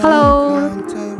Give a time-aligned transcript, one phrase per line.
[0.00, 0.70] Hello，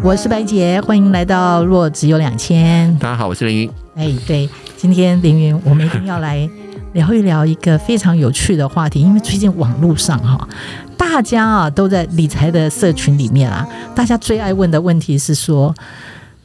[0.02, 2.96] 我是白姐，欢迎来到若只有两千。
[2.98, 3.70] 大家好，我是凌云。
[3.96, 6.48] 哎，对，今天凌云，我们一定要来
[6.92, 10.48] 聊一聊一个非常有趣的话题，因为最近网络上哈，
[11.18, 15.74] 大家啊都在理财的社群里面啊，大家最爱问的问题是说，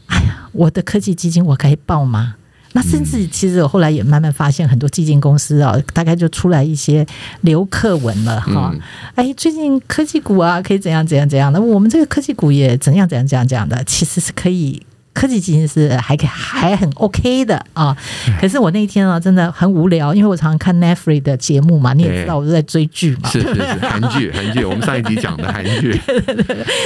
[0.07, 2.33] 哎呀，我的科技基金我可以报吗？
[2.71, 7.05] 那甚至其实我后来也慢慢发现，很多基金公司啊，大概就出来一些
[7.41, 8.73] 留客文了哈。
[9.13, 11.53] 哎，最近科技股啊，可以怎样怎样怎样？
[11.53, 14.81] 那我们这个科技股也怎样怎样怎样讲的，其实是可以。
[15.13, 17.95] 科技基金是还可以还很 OK 的啊，
[18.41, 25.99] 可是我那天啊真的很无聊，因为我常常看 Netflix 的节目嘛，你也知道我都在追剧嘛，是是是 韩剧韩剧，我们上一集讲的韩剧，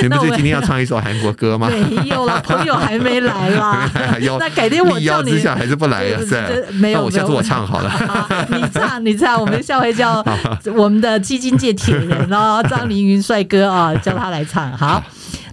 [0.02, 1.70] 你们是今天要唱一首韩国歌吗？
[1.70, 3.90] 没有了，朋友还没来啦，
[4.40, 6.20] 那改天我叫你，之下还是不来呀？
[6.28, 10.24] 是，没有，那我下次我唱好了，你唱你唱，我们下回叫
[10.76, 15.02] 我们的基金界铁人哦，张凌云帅哥啊，叫他来唱好，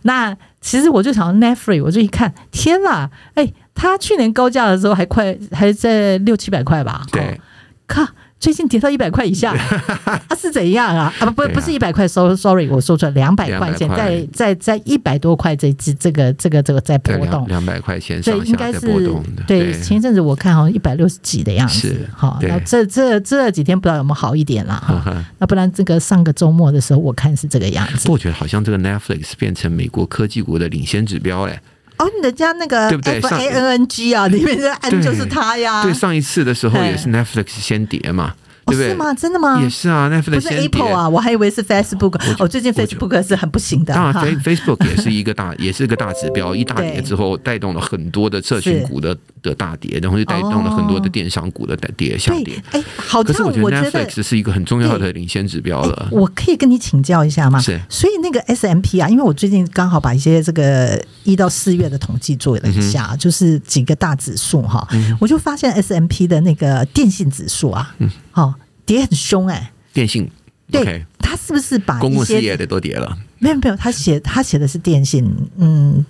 [0.02, 0.36] 那。
[0.64, 7.02] 其实我就想到 Netflix，我就一看，天呐，哎，他去年高价的时候还快还在六七百块吧？
[7.12, 7.38] 对，
[7.86, 8.02] 靠。
[8.40, 9.52] 最近跌到一百块以下，
[10.04, 11.12] 啊是怎样啊？
[11.18, 19.42] 啊不不不是一百块，sorry，我说错了，两百块钱，在在在一百多块这这这个这个这个在波动，两百块钱上下在波动的。
[19.46, 25.24] 对，前一阵子我看好像一百六十几的样子，好，那这这这几天不知道有没有好一点了哈？
[25.38, 28.10] 那不然这个上个周末的时候，我看是这个样子。
[28.10, 31.58] 我觉得好像这个 Netflix 变成美国科技股的领先指标嘞。
[31.96, 35.82] 哦，人家那个 F A N N G 啊，里面的 N 就是他呀。
[35.82, 38.34] 对，上一次的时候也是 Netflix 先叠嘛。
[38.66, 39.14] 对对哦，是吗？
[39.14, 39.60] 真的吗？
[39.62, 42.20] 也是啊，那不是 Apple 啊，我还以为是 Facebook。
[42.38, 43.94] 哦，最近 Facebook 是很不行的。
[43.94, 46.54] 当然，Facebook 也是一个大， 也是一个大指标。
[46.56, 52.62] 一大跌之后，带动了很多的社群股的的大跌，然后就带动了很多的电商股的跌下跌。
[52.70, 56.08] 哎，好，可是我觉得 Netflix 是一个很重要的领先指标了。
[56.10, 57.60] 我可以跟你请教一下吗？
[57.60, 57.80] 是。
[57.88, 64.86] 所以那个 S M P 啊，因为我最近刚好把一些这个一到四月的统计做了一下，就是几个大指数哈，
[65.18, 67.94] 我就发现 S M P 的那个电信指数啊，
[68.34, 68.54] 嗯，好。
[68.86, 70.30] 跌很凶哎、欸，电信
[70.70, 73.16] 对，他是不是把公共事业的都跌了？
[73.38, 76.04] 没有没有，他写他写的是电信，嗯，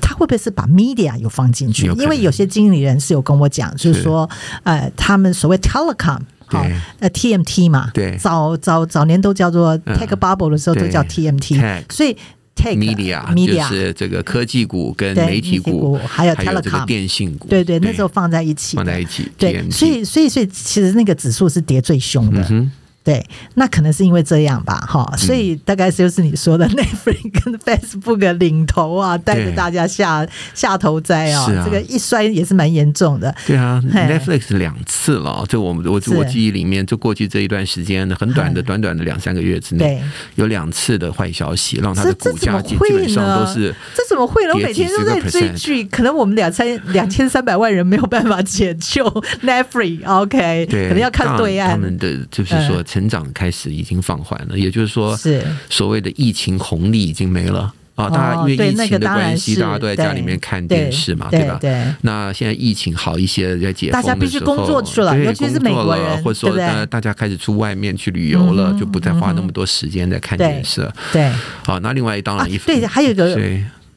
[0.00, 1.86] 他会不会是把 media 有放进去？
[1.86, 4.28] 因为有些经理人是有跟我讲，就是说，
[4.64, 6.66] 呃，他们所谓 telecom 好，
[6.98, 12.16] 呃 TMT 嘛，对，早早早年都叫做 tech bubble 的时候都叫 TMT，所以。
[12.54, 22.46] Tech, media media 就是这个科技股跟媒体股，还有还有这个电信股，对对，那时候放在一起，放在一起，对，所以所以所以其实那个指数是跌最凶的。
[22.50, 22.70] 嗯
[23.04, 23.22] 对，
[23.56, 33.32] 那可能是因为这样吧，哈，所以大概就是你说的 Netflix 跟 Facebook 领头啊，带着大家下下头栽啊，这个一摔也是蛮严重的。
[33.46, 40.02] 对啊，Netflix 两次了，就我们我我记忆里面，就过去这一段时间很短的短短的两三个月之内，
[40.36, 44.54] 有两次的坏消息，让它的股价基本上都是这怎么会呢？
[44.54, 49.04] 我每天都在追剧，可能我们两千 两千三百万人没有办法解救
[49.42, 51.72] Netflix，OK，可能要看对岸。
[51.72, 52.82] 他们的就是说。
[52.94, 58.08] 成长开始已经放缓了，也就是说，是所谓的疫情红利已经没了啊！
[58.08, 61.58] 大家因为疫情的关系，大家都在家里面看电视嘛，对吧？
[61.60, 61.84] 对。
[62.02, 70.88] 那现在疫情好一些，在解封的时候，大家必须工作去了，尤其是美国人，或者说大大家开始出外面去旅游了，就不再花那么多时间在看电视。
[71.12, 71.28] 对。
[71.66, 73.36] 好，那另外当然一对，还有一个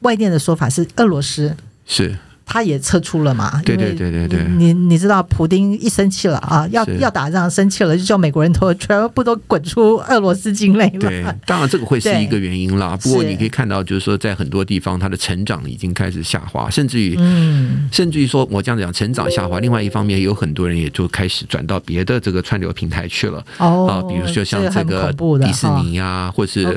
[0.00, 2.16] 外电的说法是俄罗斯是。
[2.48, 3.60] 他也撤出了嘛？
[3.62, 4.42] 对对对对对。
[4.56, 10.98] 你你知道，普丁一生气了啊，要要打仗，生气了就叫美国人都全部都滚出俄罗斯境内了。
[10.98, 12.96] 对，当然这个会是一个原因啦。
[13.04, 19.60] 不过你可以看到，就是说在很多地方，它的成长已经开始下滑，甚至于，嗯，甚至于说我这样讲，成长下滑。
[19.60, 23.44] 另外一方面，有很多人也就开始转到别的这个串流平台去了。
[23.58, 23.86] 哦。
[23.86, 26.74] 啊，比如说像这个迪士尼啊，或是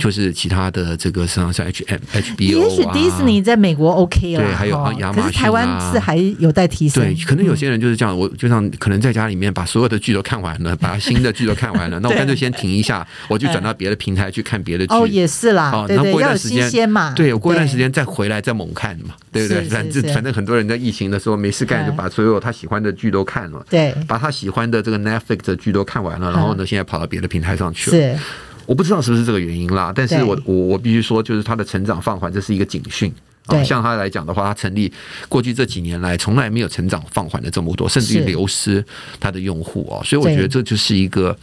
[0.00, 2.64] 就是其他的这个像像 H M H B O 啊。
[2.64, 4.42] 也许迪士尼在美国 OK 了。
[4.42, 4.76] 对，还有
[5.20, 5.26] 亚。
[5.26, 7.02] 可是台湾是还有待提升。
[7.02, 14.94] 对，可能有些人就是这样，我就像可能在家里面把所有的剧都看完了，把新的剧都看完了， 那我干脆先停一下， 我就转到别的平台去看别的剧。
[14.94, 15.70] 哦，也是啦。
[15.72, 19.62] 哦，然后过一段时间嘛，对，我过一段时间再回来再猛看嘛，对不对？
[19.64, 27.96] 反正反正很多人在疫情的时候没事干，就把所有他喜欢的剧都看了，对，把他喜欢的这个 Netflix 的剧都看完了，然后呢，现在跑到别的平台上去了。
[27.96, 28.18] 是，
[28.66, 33.12] 我不知道是不是这个原因啦，但是我我我必须说，就是他的成长放缓，这是一个警讯。
[33.48, 34.92] 对，像他来讲的话，他成立
[35.28, 38.84] 过去这几年来，从来没有成长放缓的这么多，甚至于流失
[39.18, 41.36] 他的用户哦，所以我觉得这就是一个，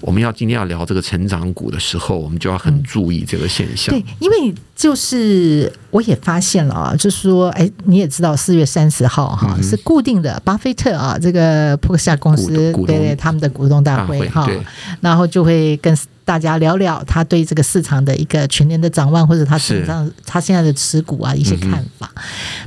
[0.00, 3.94] 我们要今天要聊这个成长股的时候，我们就要很注意这个现象。
[3.94, 14.48] 对，因为就是我也发现了啊，就是说，哎，你也知道，四月三十号哈、嗯、是固定的巴菲特啊这个普克夏公司对对他们的股东大会哈，
[15.00, 15.96] 然后就会跟。
[16.24, 22.10] 大家聊聊他对这个市场的一个全年的展望，或者他手上他现在的持股啊一些看法。
[22.14, 22.22] 嗯、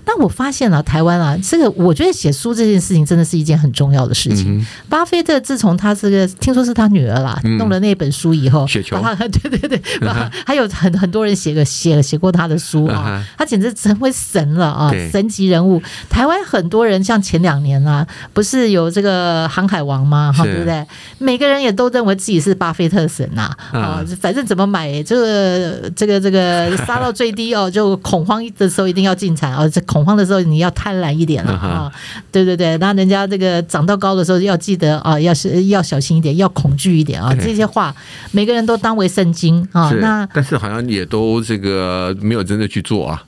[0.06, 4.60] 那我发现了、啊、台湾啊，这个我觉得写书这件事情真的是一件很重要的事情。
[4.60, 9.02] 嗯、巴菲特自从他这个听说是他女儿啦、嗯、弄了那本书以后，雪球，
[9.32, 15.82] 对对对，嗯、还有很很多人写个写写过他的书啊，他简直成为神了啊，神级人物。
[16.10, 20.34] 台湾很多人像前两年啊，不是有这个航海王吗？
[20.36, 20.86] 哈，对不对？
[21.18, 23.43] 每个人也都认为自己是巴菲特神啊。
[23.72, 31.92] 啊，反正怎么买，这个这个这个 杀到最低哦，就恐慌的时候一定要进场啊，这恐慌的时候你要贪婪一点了啊，
[32.32, 37.96] 对对对，那人家这个涨到高的时候要记得啊，要是要小心一点，要恐惧一点啊，这些话
[38.32, 39.92] 每个人都当为圣经啊。
[40.02, 43.24] 那但是好像也都这个没有真的去做啊。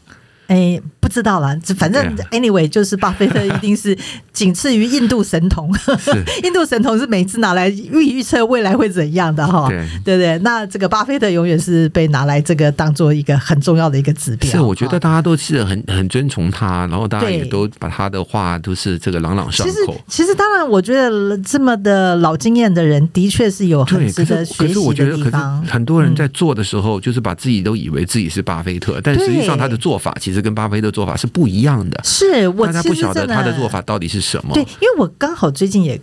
[0.48, 3.98] 哎，不知道啦，反正 anyway 就是巴菲特一定是
[4.32, 5.74] 仅次于印度神童。
[6.44, 10.38] 印度神童是每次拿来预预测未来会怎样的哈，对对对。
[10.40, 14.52] 那这个巴菲特永远是被拿来这个当做一个很重要的一个指标。
[14.52, 19.74] 是，我觉得大家都是很很尊崇他，然后大家也都把他的话都是这个朗朗上口。
[19.74, 24.68] 其实，其实当然，我觉得这么的老经验的人，的确是有很值得学习的地方。
[24.68, 30.35] 可是我觉得，可是很多人在做的时候，就是把自己都以为自己是巴菲特，但实际上他的做法其实。
[30.42, 34.54] 跟巴菲特做法是不一样的，是我大家不晓得他的做法到底是什么。
[34.54, 36.00] 对，因为我刚好最近也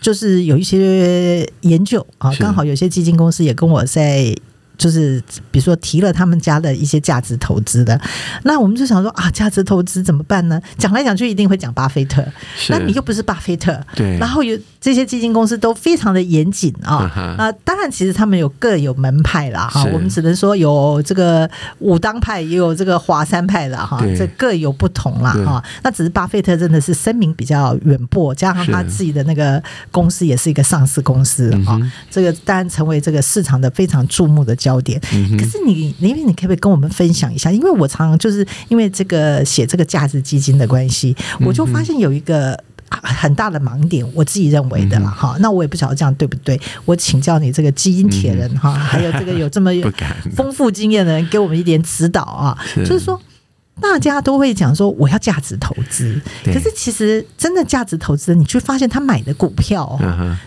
[0.00, 4.34] 就是有一些研究啊，刚好有些基金公司也跟我在。
[4.82, 8.00] 就是比如说提了他们家的一些价值投资的，
[8.42, 10.60] 那我们就想说啊，价值投资怎么办呢？
[10.76, 12.24] 讲来讲去一定会讲巴菲特，
[12.68, 14.18] 那你又不是巴菲特，对。
[14.18, 17.08] 然后有这些基金公司都非常的严谨啊，
[17.38, 21.48] 那当然其实他们有各有门派啦哈，我们只能说有这个
[21.78, 25.62] 武当派，也有这个华山派的哈，这各有不同啦哈。
[25.84, 29.62] 那只是巴菲特真的是声名比较远播，加上他自己的那个
[29.92, 31.80] 公司也是一个上市公司啊，
[32.10, 35.00] 这个当然成为这个市场的非常注目的焦点，
[35.38, 37.50] 可是你，因为你可不可以跟我们分享一下？
[37.50, 42.58] 因为我常常就是因为这个写这个价值基金的关系，我就发现有一个
[42.88, 45.36] 很大的盲点，我自己认为的了哈。
[45.40, 46.60] 那我也不晓得这样对不对？
[46.84, 49.70] 我请教你这个基因铁人哈，还有这个有这么
[50.36, 52.56] 丰富经验的人，给我们一点指导啊。
[52.76, 53.20] 就是说，
[53.80, 59.98] 大家都会讲说我要价值投资，可是其实真的价值投资，你去发现他买的股票，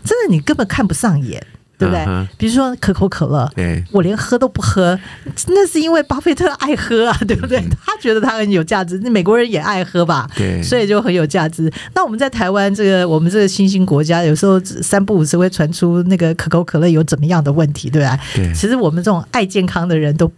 [0.04, 1.46] 真的你根本看不上眼。
[1.78, 2.28] 对不对？
[2.38, 3.50] 比如说可口可乐，
[3.92, 4.98] 我连喝都不喝，
[5.48, 7.60] 那是因为巴菲特爱喝啊， 对不对？
[7.86, 11.72] 他觉得他很有价值，那美国人也爱喝吧，对，所以就很有价值。
[11.94, 18.18] 那我们在台湾这个我们这个新兴国家，有时候三不五时会传出那个可口可乐有怎么样的问题，对吧？
[18.36, 20.32] 对，其实我们这种爱健康的人都。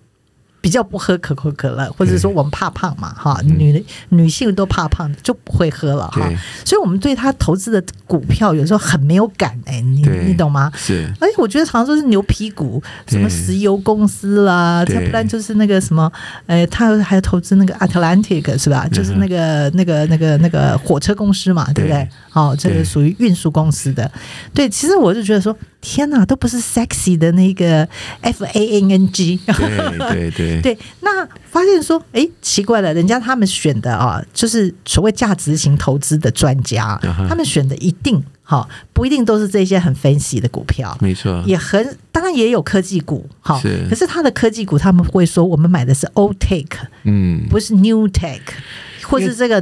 [0.68, 6.30] 比较不喝可口可乐，或者说我们怕胖嘛，哈，女女性都怕胖，就不会喝了哈。
[6.66, 10.69] 所以，我们对他投资的股票有时候很没有感哎，你你懂吗？
[10.75, 11.10] 是。
[11.22, 16.12] 而且我觉得常常说是牛皮股，什么石油公司啦，再不然就是那个什么，
[16.48, 18.86] 呃，他还投资那个 Atlantic 是吧？
[18.92, 22.06] 就是那个那个那个那个火车公司嘛，对不对？
[22.34, 24.12] 哦，这个属于运输公司的。
[24.54, 25.58] 对，其实我就觉得说。
[25.79, 27.88] 天哪，都不是 sexy 的那个
[28.21, 29.39] F A N N G。
[29.45, 30.77] 对对对，对。
[31.01, 46.66] 那发现说，哎，奇怪了，人家他们选的啊，就是所谓价值型投资的专家，他们选的一定哈，不一定都是这些很 fancy 的股票，没错，也很当然也有科技股，哈，可是他的科技股他们会说，我们买的是 old tech，
[47.04, 48.39] 嗯，不是 new tech。
[49.10, 49.62] 或是这个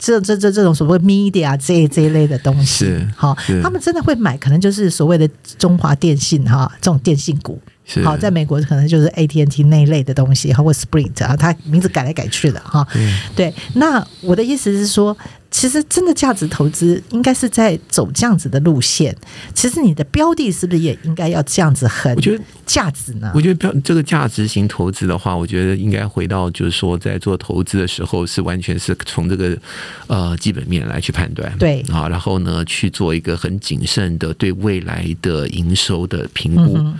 [0.00, 7.60] 这这这这种所谓 media 这一这一类的东西，好，他们真的会买，可能就是所谓的中华电信哈这种电信股，
[8.04, 12.86] 好，在美国可能就是 AT&T 那一类的东西，或 Sprint 啊，它名字改来改去的哈，
[13.34, 13.52] 对。
[13.74, 15.16] 那我的意思是说。
[15.52, 19.14] 其实，真的价值投资应该是在走这样子的路线。
[19.52, 22.14] 其实，你的标的是不是也应该要这样子很？
[22.14, 23.32] 我觉得价值呢？
[23.34, 29.58] 我觉得标这个价值型投资的话，我觉得应该回到就是说，在做投资的时候，是完全是从这个
[30.06, 31.52] 呃基本面来去判断。
[31.58, 36.76] 对啊，然后呢，去做一个很谨慎的对未来的营收的评估。
[36.78, 36.96] 嗯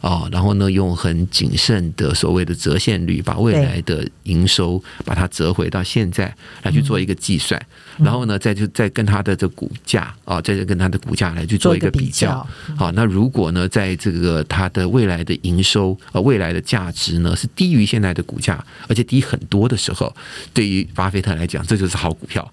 [0.00, 7.60] 哦，然后呢，用很谨慎的所谓的折现率，把未来的营收把它折回到现在来去做一个计算，
[7.98, 12.46] 嗯、然后呢，再就再跟它的这股价啊，再跟它的股价来去做一个比较。
[12.76, 20.14] 好，那如果呢，在这个它的未来的营收呃未来的价值呢是低于现在的股价，而且低很多的时候，
[20.54, 22.52] 对于巴菲特来讲，这就是好股票。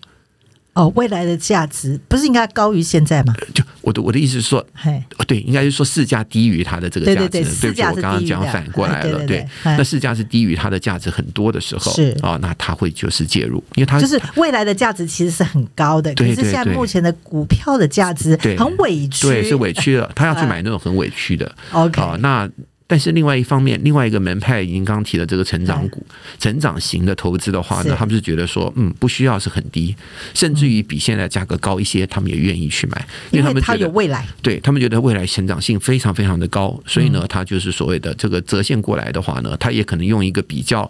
[0.74, 3.34] 哦，未来的价值不是应该高于现在吗？
[3.54, 4.66] 就我的我的意思是说，
[5.28, 7.30] 对，应该是说市价低于它的这个价值。
[7.30, 9.26] 对不起，我刚刚讲反过来了。
[9.28, 21.56] 对，那市价是低于它的价值很多的时候，是啊，那它会就是介入，因为它就是未来的价值其实是很高的，可是现在目前的股票的价值很委屈，对，是委屈了，他要去买那种很委屈的。
[21.72, 22.50] OK，啊，那。
[22.88, 26.06] 但是另外一方面，另外一个门派已经刚提了这个成长股、
[26.38, 29.96] 成长型的投资的话呢，他们是觉得说，嗯，不需要是很低，
[30.36, 40.90] 甚至于比现在价格高一些，他们也愿意去买，因为他们觉得有未来，对他们觉得未来成长性非常非常的高，所以呢，他就是所谓的这个折现过来的话呢，他也可能用一个比较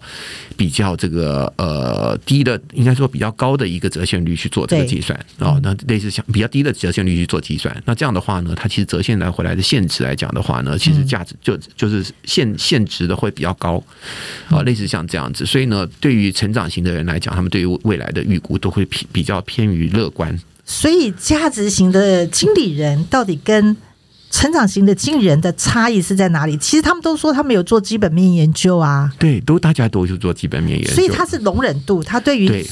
[0.57, 11.84] 比较这个呃低的，应该说比较高的一个折现率去做这个计算哦，那类似像比较低的折现率去做计算，那这样的话呢，它其实折现来回来的现值来讲的话呢，其实价值就就。
[11.89, 13.81] 就是现现值的会比较高
[14.49, 20.39] 啊，类似像这样子，所以呢，对于成长型的人来讲，他们对于未来的预估都会比比较偏于乐观。
[20.65, 23.77] 所以，价值型的经理人到底跟
[24.35, 26.57] 成长型的经理人的差异是在哪里？
[26.57, 30.93] 其实他们都说他们有做基本面研究啊，对，都大家都是做基本面研究。
[30.93, 32.67] 所以他是容忍度，他对于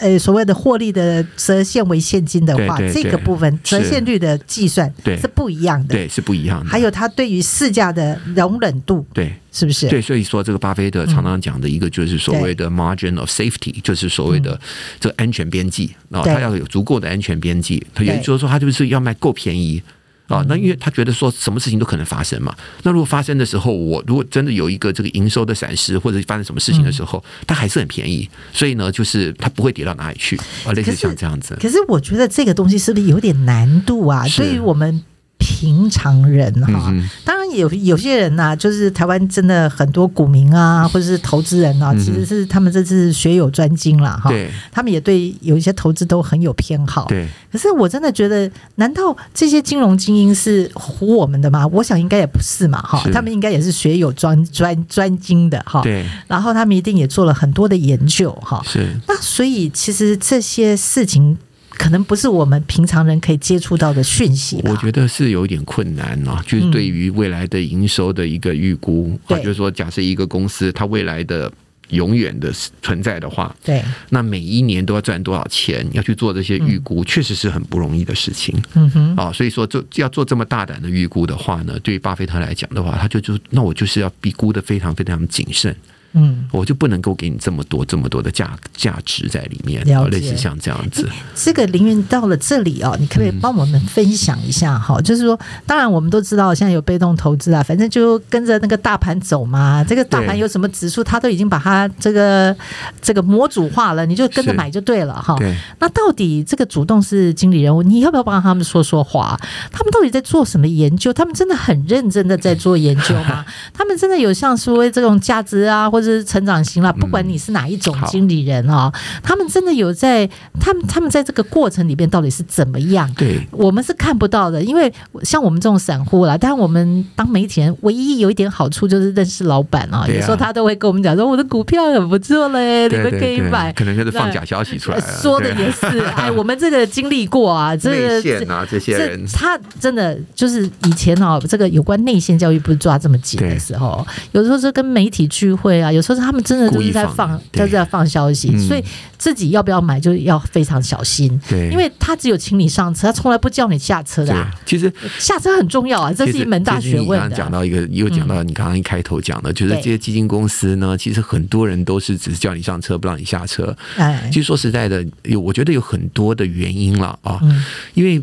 [0.00, 5.28] 呃所谓的获利的折现为现金的话，这个部分折现率的计算是。
[5.34, 6.70] 不一样的，对是不一样的。
[6.70, 9.32] 还有他对于市价的容忍度，对。
[9.52, 9.88] 是不是？
[9.88, 14.58] 对，所以说这个巴菲特常常讲的一个就是所谓的 margin of safety，就是所谓的
[14.98, 19.80] 这个安全边际啊，他要有足够的安全边际，他也就是说他就是要卖够便宜。
[20.28, 22.54] 啊，那因为他觉得说什么事情都可能发生嘛。
[22.82, 31.56] 那如果发生的时候，我如果真的有一个这个营收的闪失，或者发生什么事情的时候，它还是很便宜，所以呢，就是它不会跌到哪里去啊，类似像这样子。
[31.60, 34.24] 可是我觉得这个东西是不是有点难度啊？
[34.36, 35.02] 对于我们。
[35.46, 36.90] 平常人哈，
[37.22, 44.30] 当然有有些人呐、啊，就是台湾真的很多股民啊，或者是投资人啊，其实是他们这次学有专精了哈。
[44.30, 47.04] 对，他们也对有一些投资都很有偏好。
[47.08, 51.66] 对，可是我真的觉得，难道这些金融精英是唬我们的吗？
[51.66, 55.82] 我想应该也不是嘛哈，他们应该也是学有专专专精的哈。
[55.82, 58.62] 对，然后他们一定也做了很多的研究哈。
[58.64, 61.36] 是，那所以其实这些事情。
[61.76, 64.60] 可能不是我们平常人可以接触到的讯息。
[64.64, 71.52] 我觉得是有点困难啊，就是对于未来的营收的一个预估，就是说，假设一个公司它未来的
[71.90, 72.50] 永远的
[72.80, 78.54] 存在的话，对，那每一年都要赚多少钱，要去做这些预估，确实是很不容易的事情。
[78.74, 85.74] 嗯哼，啊，所以说，就要做这么大胆的预估的话呢，对于巴菲特来讲的话，他就就那我就是要比估的非常非常谨慎。
[86.14, 91.08] 嗯，我就不能够给你这么多这么多的价价值在里面，类似像这样子。
[91.34, 94.96] 这个凌云到了这里哦，你可不可以帮我们分享一下哈？
[94.98, 99.84] 嗯、就是说，当然我们都知道现在有被动投资啊，反正就跟着那个大盘走嘛。
[99.84, 102.56] 这个大盘有什么指数，它都已经把它这个
[103.02, 105.36] 这个模组化了，你就跟着买就对了哈。
[105.80, 109.38] 那到底这个主动是经理人，你要不要帮他们说说话？
[109.72, 111.12] 他们到底在做什么研究？
[111.12, 113.44] 他们真的很认真的在做研究吗？
[113.74, 118.92] 他们真的有像所谓这种价值啊，或者是成长型了，不管你是哪一种经理人哦，
[119.22, 120.28] 他们真的有在，
[120.60, 123.10] 他们他们在这个过程里边到底是怎么样？
[123.16, 124.92] 对，我们是看不到的，因为
[125.22, 133.72] 像我们这种散户啦，但我们当媒体人，唯一有一点好处就是认识老板啊，有时候他都会跟我们讲说，我的股票很不错嘞，你们可以买。
[133.72, 137.90] 可能就是放假消息出来，说的也是，哎，我们这个经历过啊， 这
[138.22, 148.84] 个啊这些人，他真的就是以前哦，这个有关内线教育不是抓这么紧的时候，有时候是跟媒体聚会啊，有时候是他们真的就是在放，就是在放消息，嗯、所以
[149.16, 151.40] 自己要不要买就要非常小心。
[151.48, 154.50] 对，因为他只有请你上车，他从来不叫你下车的、啊。
[154.66, 157.18] 其实下车很重要啊，这是一门大学问。
[157.18, 163.76] 刚刚讲到一个，又讲到你刚刚一开头讲的，嗯、就是这些基金公司呢，其实很多人都是只是叫你上车，不让你下车。
[163.96, 168.22] 哎，其实说实在的，有我觉得有很多的原因了啊，嗯、因为。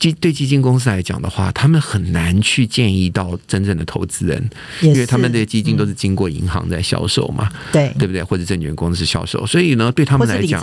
[0.00, 8.22] 基对基金公司来讲的话，他们很难去建议到真正的投资人，因为他们的基金都是经过银行在销售嘛，对对不对？
[8.24, 10.60] 或者证券公司销售，所以呢，对他们来讲，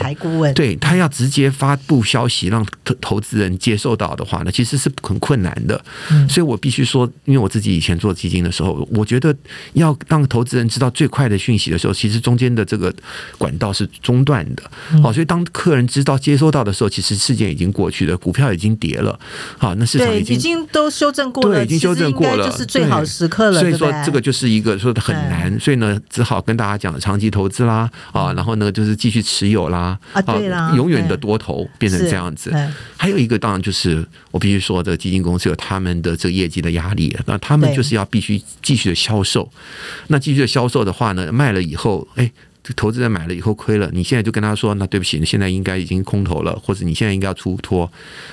[0.56, 5.80] 对他要直接发布消息让投投资人接受到的话呢，其实是很困难的。
[6.28, 9.36] 所以我必须说，因为我自己以前做基金的时候，我觉得
[9.74, 12.92] 要让投资人知道最快的讯息的时候，其实中间的这个
[13.38, 14.64] 管道是中断的。
[15.04, 19.20] 好，所以当客人知道接收到的时候，其实事件已经过去了，股票已经跌了。
[19.58, 23.60] 好，那市场已经已经都修正过了，对，已经修正过了，就是最好时刻了。
[23.60, 32.54] 所以说，这个就是一个说的很难，所以呢，只好跟大家讲长期投资啦，啊，然后呢，就是继续持有啦，啊，对啦，永远的多头变成这样子。
[32.96, 39.50] 还有一个，当然就是我必须说，这个基金公司有他们的这个业绩的压力，那他们就是要必须继续的销售。
[40.08, 42.32] 那继续的销售的话呢，卖了以后，哎。
[42.76, 47.90] 投资人买了以后亏了，你现在就跟他说，那对不起，你现在应该已经空头了，或者你现在应该要出脱，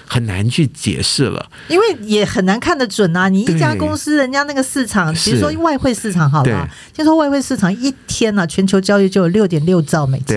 [0.07, 3.29] 很难去解释了，因为也很难看得准啊。
[3.29, 10.37] 你一家公司，人家那个市场，比如说外汇市场，好了，听说外汇市场一天呢、啊，全球交易就有六点六兆美金。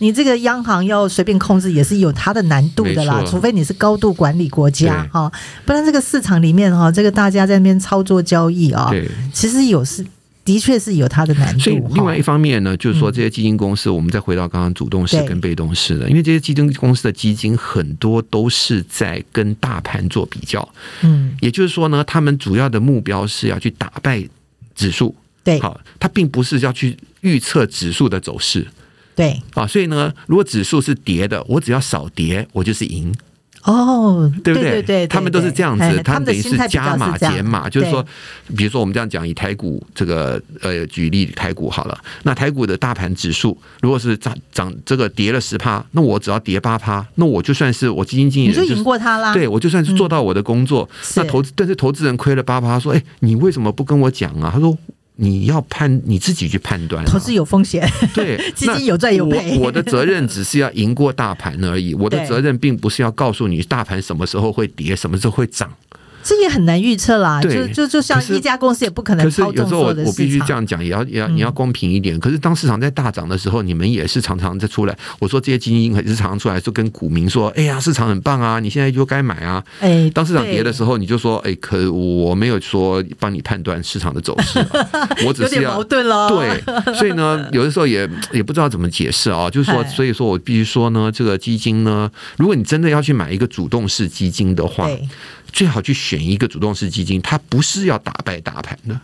[0.00, 5.28] 你这个央行要随便控制也是有它的难度的啦，除非你是高度管理国家哈，
[5.66, 8.92] 不然这个市场里面哈，这个大家在那边操作交易啊，
[9.32, 10.06] 其实有是
[10.48, 11.60] 的确是有它的难度。
[11.60, 20.66] 所以另外一方面呢，就是说这些基金公司，我们再回到刚刚主动式跟被动式的，因为这些基金公司的基金很多都是在跟大盘做比较，
[21.02, 24.26] 嗯，也就是说呢，他们主要的目标是要去打败
[24.74, 25.14] 指数，
[25.44, 28.66] 对，好，它并不是要去预测指数的走势。
[29.14, 33.14] 对啊，所以呢，如果指数是跌的，我只要少跌，我就是赢。
[33.68, 34.70] 哦，对不对？
[34.70, 38.02] 对对对，他们都是这样子，他们等于是加码减码，就是说，
[38.56, 49.34] 比如说我们这样讲，以台股这个呃举例，台股好了，那台股的大盘指数如果是涨涨这个跌了十趴，那我只要跌八趴，那我就算是我基金经理人就赢过他啦。
[49.34, 54.50] 对，我就算是做到我的工作，那投资但是投资人亏了八趴，说，哎，你为什么不跟我讲啊？
[54.50, 54.76] 他说。
[55.20, 57.84] 你要判你自己去判断，投资有风险，
[58.14, 59.58] 对， 基金有赚有赔。
[59.58, 65.68] 我的责任只是要赢过大盘而已，我的责任并不是要告诉你大盘什么时候会跌，什么时候会涨。
[66.28, 70.04] 这也很难预测啦，就就就像一家公司也不可能操纵所有的市场。
[70.04, 72.20] 可是有时候我我必须这样讲，也要也要你要公平一点。
[72.20, 74.94] 可是当市场在大涨的时候，你们也是常常在出来。
[75.20, 84.58] 我说这些基金也是常常出来，就跟股民说：“哎呀，市场很棒啊，你现在就该买啊。”哎，当市场跌的时候，你就说：“哎，可我没有说帮你判断市场的走势，
[85.24, 86.28] 我只是要矛盾了。
[86.28, 89.48] ”对，所以呢，有的时候也也不知道怎么解释啊。
[89.50, 94.86] 就是说，所以说我必须说呢，这个基金呢，如果你真的要去买一个主动式基金的话。
[95.52, 99.00] 最好去选一个主动式基金，它不是要打败大盘的，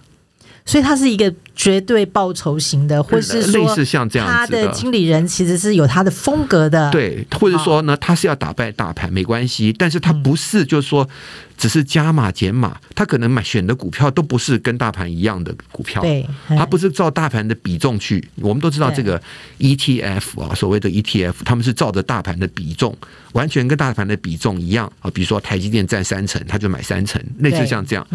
[0.64, 4.62] 所以它是一个绝对报酬型的，或是类似像这样子的。
[4.62, 11.08] 他的经理人其实是有他的风格的，对，或者说呢，他是要打败大盘没关系，但是他不是就是说。
[11.56, 18.22] 只是加码减码，他可能买选的股票都不是跟大盘一样的股票，对，他不是照大盘的比重去。
[18.36, 19.20] 我们都知道这个
[19.58, 22.96] ETF 啊，所谓的 ETF，他们是照着大盘的比重，
[23.32, 25.10] 完全跟大盘的比重一样啊。
[25.14, 28.06] 比如说台积电占三成，他就买三成，类似像这样，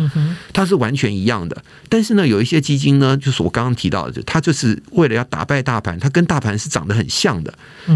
[0.54, 1.64] 它是完全一样的。
[1.88, 7.54] 但是呢，有一些基金呢，就是我刚刚提到的，它就是为了要打败大盘，它跟大盘是长得很像的，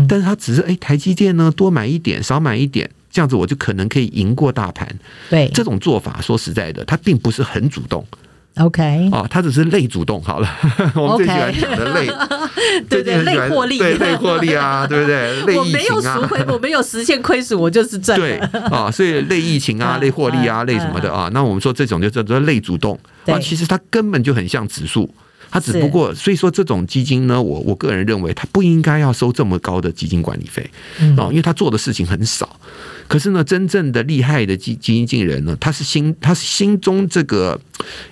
[0.07, 2.89] 但是它只是哎，台积电呢多买一点，少买一点。
[3.13, 4.85] 这样子我就可能可以赢过大盘。
[5.29, 8.03] 对，这种做法说实在的，它并不是很主动。
[8.57, 10.47] OK，哦，它只是类主动好了。
[10.93, 12.07] 我们最喜欢讲的类，
[12.89, 15.41] 对对，类获利，对类获利啊， 对不对？
[15.45, 18.19] 类疫情啊，我没有赎回，我没有实现亏损，我就是赚。
[18.19, 18.37] 对
[18.71, 23.39] 啊，所以类疫情啊，类获利啊，类什么的啊，那我们说这种就叫做类主动啊。
[23.39, 25.09] 其实它根本就很像指数。
[25.49, 30.67] 它只不过，所以说这种基金呢，我我个人认为，它不应该要收这么高的基金管理费
[31.15, 32.59] 啊，因为它做的事情很少。
[33.07, 37.59] 可是呢，真正的厉害的基基金经理人呢，他是心他是心中这个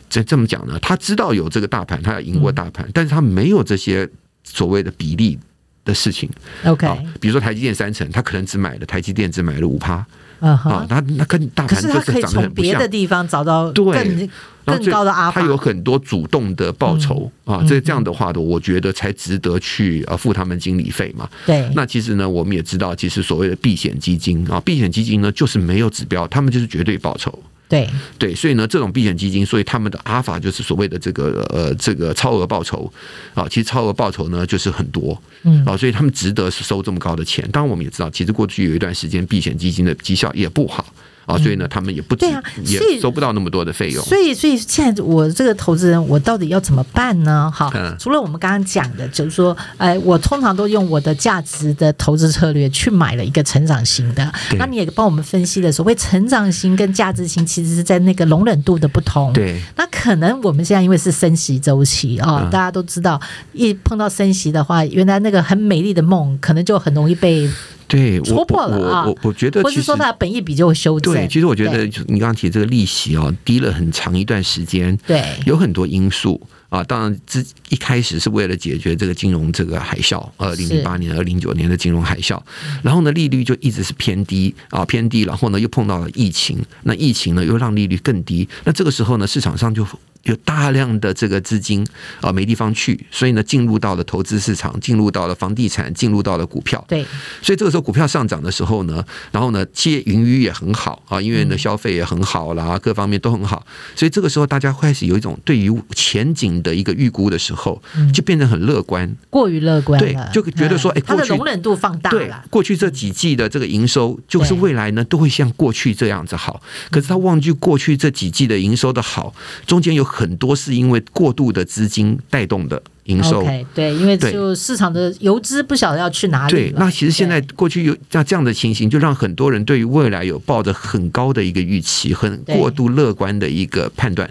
[0.09, 4.07] 这这么讲呢，他知道有这个大盘，他要赢过大盘，但是他没有这些
[4.43, 5.37] 所谓的比例
[5.85, 6.29] 的事情。
[6.65, 6.87] OK，
[7.19, 10.05] 比如说台积电三成，他可能只买了台积电只买了五趴。
[10.41, 12.71] 啊哈，那那跟大盘就是长得很不像。
[12.71, 14.29] 别的地方找到更对
[14.65, 21.29] 更高的阿，他有很多主动的报酬、嗯、啊，这这样的话的，我觉得才值得去呃付他们经理费嘛。
[21.45, 27.37] 对，那其实呢，我们也知道，其实所谓的避险基金啊，避险基金呢就是没有指标，他们就是绝对报酬。
[27.71, 32.91] 对对，所以呢，这种避险基金，所以他们的阿尔法就是所谓的这个呃这个超额报酬
[33.33, 37.47] 啊，其实超额报酬呢就是很多，嗯啊，所以他们值得收这么高的钱。
[37.51, 40.93] 当然，我们也知道，其实过去有一段时间避险基金的绩效也不好。
[41.31, 44.03] 啊，所以呢，他们也不对啊，也收不到那么多的费用。
[44.03, 47.51] 所以，所以现在我这个投资人，我到底要怎么办呢？
[47.53, 54.31] 哈，除了我们刚刚讲的，就是说，哎，我通常都用我的价值的投资策略去买了一个成长型的。
[54.57, 59.31] 那你也帮我们分析了，所谓成长型跟价值型，其实是在那个容忍度的不同。
[59.33, 63.19] 对，那可能我们现在因为是升息周期啊，大家都知道，
[63.53, 67.49] 一碰到升息的话，原来那个很美丽的梦，可能就很容易被。
[67.91, 69.05] 对，戳破了啊！
[69.05, 71.13] 我我我觉得，或是说它的本益比就会修正。
[71.13, 74.95] 对，其实我觉得你刚刚提这个利息哦，低了很长一段时间。
[75.05, 76.81] 对，有很多因素啊。
[76.85, 82.41] 当然，之一开始是为了解决这个金融这个海啸，二零零八年、二零零九年的金融海啸。
[82.81, 85.23] 然后呢，利率就一直是偏低啊，偏低。
[85.23, 88.47] 然后呢，又碰到了疫情，那疫情呢又让利率更低。
[88.63, 89.85] 那这个时候呢，市场上就
[90.23, 91.85] 有大量的这个资金
[92.19, 96.83] 啊没地方去，所以呢进入到了投资市场，进入到了房地产，进入到了股票。
[96.87, 97.05] 对，
[97.41, 107.81] 所以这个时候股票上涨的时候呢，然后呢企业盈余也很好啊，因为呢消费也很好啦，各方面都很好，所以这个时候大家开始有一种对于前景的一个预估的时候，
[108.13, 112.17] 就变得很乐观，过于乐观，对，就觉得说哎，它的容忍度放大了。
[112.17, 119.33] 对，过去这几季的这个营收，就是未来呢都会像过去这样子好，可是他忘记过去这几季的营收的好，
[119.65, 123.41] 中间有很多是因为过度的资金带动的营收。
[123.43, 126.51] Okay, 对，因为就市场的游资不晓得要去哪里。
[126.51, 134.29] 对，那其实现在过去有像这样的情形，就让很多人对于未来有抱着很高的一个预期，很过度乐观的一个判断。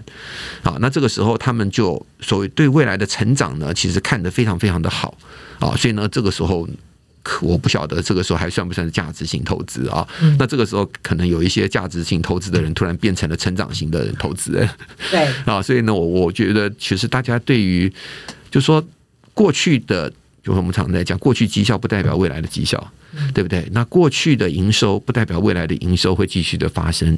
[0.61, 5.17] 啊，那这个时候他们就所谓对未来的成长呢，其实看得非常非常的好
[5.59, 6.67] 啊，所以呢，这个时候。
[7.41, 10.07] 我不晓得这个时候还算不算是价值型投资啊？
[10.21, 14.69] 嗯、那这个时候可能有一些价值型投资的人突然变成了成长型的投资人，
[15.09, 17.91] 对 啊，所以呢，我我觉得其实大家对于
[18.49, 18.83] 就说
[19.33, 20.09] 过去的，
[20.43, 22.91] 就是我们常常在讲，过去绩效不代表未来的绩效。
[23.33, 23.67] 对不对？
[23.73, 27.17] 那过去的营收不代表未来的营收会继续的发生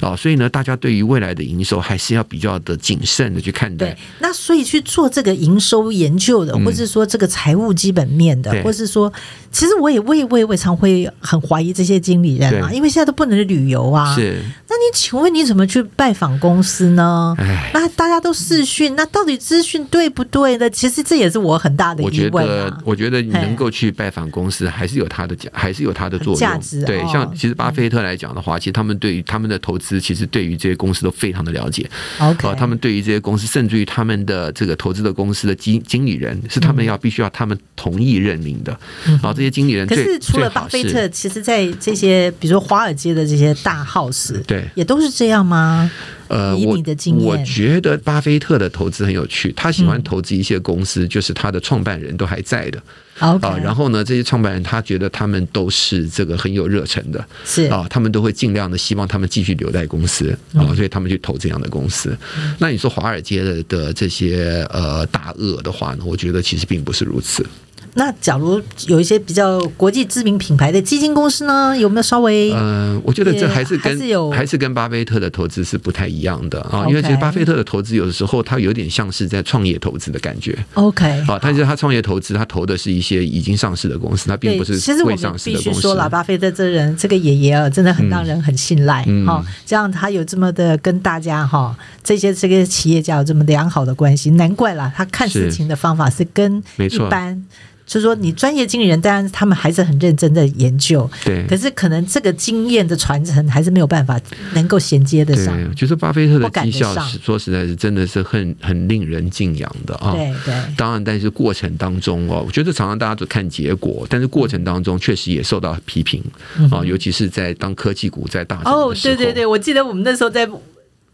[0.00, 3.92] 啊，所以呢，大家对于未来的营收还是要比较的谨慎的去看待。
[3.92, 9.12] 对，那所以去做这个营收研究的，嗯、或是说这个财务基本面的，或是说，
[9.54, 14.14] 其实我也我也我也我常会很怀疑这些经理人啊，因为现在都不能旅游啊。
[14.14, 17.34] 是，那你请问你怎么去拜访公司呢？
[17.38, 20.68] 唉那大家都视讯，那到底资讯对不对呢？
[20.68, 22.50] 其实这也是我很大的疑问、啊。
[22.50, 25.48] 我觉得，我觉得你能够去拜访公司，还是有他的价。
[25.52, 31.88] 还是有它的作用，价值对，像其实巴菲特来讲的话，其实他们对于他们的投资，其实对于这些公司都非常的了解。
[32.18, 38.76] OK，他们对于这些公司，甚至于他们的这个投资的公司的经经理人，是他们要必须要他们同意任命的。
[39.04, 45.90] 然后这些经理人，可是除了巴菲特，其实，在这些比如说华尔街的这些大 house，对，也都是这样吗？
[46.28, 46.78] 呃，我
[47.20, 52.82] 我觉得巴菲特的投资很有趣，他喜欢投资一些公司，就是他的创办人都还在的。
[53.18, 62.16] 啊，然后呢，这些创办人他觉得他们都是这个很有热忱的，是啊，他们都会尽量的希望他们继续留在公司啊，所以他们去投这样的公司。
[62.58, 67.46] 那你说华尔街的的这些呃大鳄的话呢，我觉得其实并不是如此。
[67.94, 72.52] 那假如有一些比较国际知名品牌的基金公司呢，有没有稍微？
[72.52, 73.96] 嗯、呃，我觉得这还是跟
[74.32, 80.58] 还是跟巴菲特的投资是不太一样的啊，因为其实巴菲特的投资有的时候他有点像是在创业投资的感觉。
[80.74, 84.72] OK，啊，但是他创业投资，他投的是一些已经上市的公司，他并不是
[85.04, 85.62] 未上市的公司。
[85.62, 89.44] 其实我们必须说了，巴菲特这人这个爷爷啊，真的很让人很信赖哈、嗯嗯。
[89.64, 97.44] 这样他有这么的跟大家哈这些这个企业家有这么良好的关系，难怪啦，他看事情的方法是跟一般。
[97.86, 101.46] 就是说，你专业经理人，当然他们还是很认真的研究，对。
[101.46, 104.18] 可是可能这个经验的传承还是没有办法
[104.54, 105.54] 能够衔接得上。
[105.54, 110.12] 对，就是巴菲特的绩效，说实在是真的是很很令人敬仰的啊。
[110.12, 110.54] 对对。
[110.76, 116.22] 当然，但是过程当中哦，我觉得常常大家都看结果，但是过程当中确实也受到批评
[116.70, 118.90] 啊，尤其是在当科技股在大涨的时候。
[118.90, 120.48] 哦，对对对，我记得我们那时候在。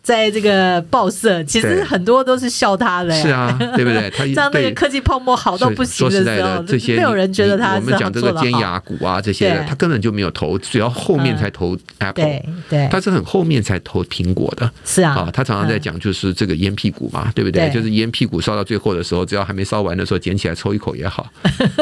[0.03, 4.11] 在这个报社，其实很多都是笑他的，是啊，对不对？
[4.17, 7.75] 他让那个科技泡沫好到不行的时候，说实在的，这些没有人觉得他。
[7.77, 15.29] 我们讲这个尖牙股啊，这些他根本就没有投，主要后面才投 Apple，对，对，他是很后面才投苹果的，是啊。
[15.33, 17.69] 他常常在讲就是这个烟屁股嘛，对不对？
[17.71, 21.31] 就是烟屁股烧到最后的时候，只要还没烧完的时候，捡起来抽一口也好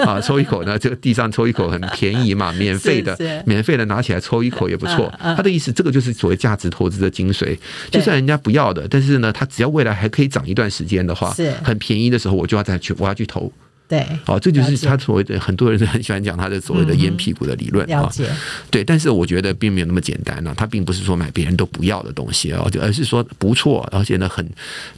[0.05, 5.13] 啊，抽一口呢，这个地上抽一口很便宜嘛，免费的，免费的拿起来抽一口也不错。
[5.21, 7.57] 他的意思，这个就是所谓价值投资的精髓，
[7.91, 8.08] 就是。
[8.15, 13.53] 人家不要的，但是呢，他只要未来还可以涨一段时间的话，是很便宜的时候，我就要再去，我要去投。
[13.89, 18.03] 对，好，这就是他所谓的很多人都很喜欢讲他的所谓的“烟屁股”的理论啊。
[18.03, 18.29] 了解，
[18.71, 20.53] 对，但是我觉得并没有那么简单呢。
[20.55, 24.47] 他并不是说买别人都不要的东西哦，而是说不错，而且呢，很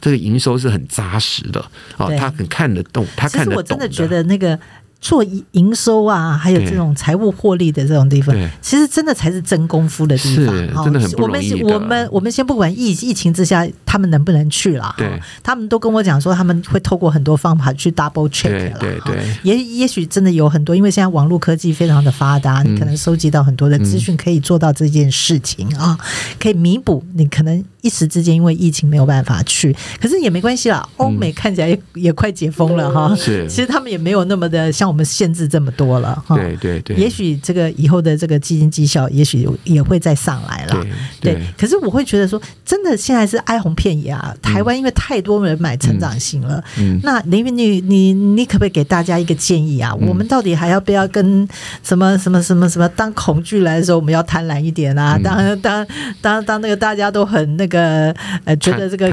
[0.01, 1.61] 这个营收是很扎实的
[1.95, 3.63] 啊，他很看得懂，他看得懂。
[3.63, 4.59] 其实我真的觉得那个。
[5.01, 10.55] 做营收啊，还有这种财务获利的这种地方，其实真的才是真功夫的地方。
[10.85, 11.63] 真的很不容易。
[11.63, 18.77] 我们我们我们先不管疫疫情之下他们能不能去了，对，他们都跟我讲说他们会透过很多方法去 double check 了。
[18.79, 25.97] 对对，也也许真的有很多，因为现在网络科技非常的发达，你可能收集到很多的资讯，可以做到这件事情啊，
[26.39, 30.87] 可以弥补你可能一时之间因为疫情没有办法去，可是也没关系啦。
[30.97, 34.90] 欧美看起来也也快解封了哈，是，其实他们也没有那么的像。
[34.91, 40.85] 我们限制这么多了哈，对对对，也许这个以后的这个基金绩效，也许也会再上来了，
[41.21, 41.41] 对。
[41.57, 46.61] 可是我会觉得说，真的现在是哀鸿遍野啊，台湾因为太多人买成长型了。
[46.77, 49.95] 嗯，那林云，你你你可不可以给大家一个建议啊？
[49.95, 51.47] 我们到底还要不要跟
[51.81, 52.89] 什么什么什么什么？
[52.89, 55.17] 当恐惧来的时候，我们要贪婪一点啊！
[55.23, 55.87] 当当
[56.19, 59.09] 当当那个大家都很那个呃，觉得这个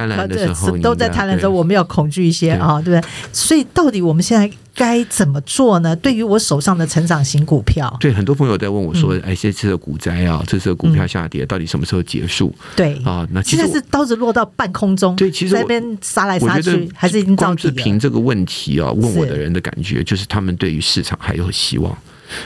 [0.82, 3.08] 都在贪婪的时候，我们要恐惧一些啊，对不对？
[3.32, 4.50] 所以到底我们现在。
[4.78, 5.94] 该怎么做呢？
[5.96, 17.56] 对于我手上的成长型股票，对很多朋友在问我说：“哎、嗯，这次的股灾啊，这次的股票下跌，到底什么时候结束？”对啊，那现在是刀子落到半空中，对，其实在那边杀来杀去，还是已经造底了。
[17.56, 21.96] 光是凭这个问题啊，问我的人的感觉，就是他们对于市场还有希望。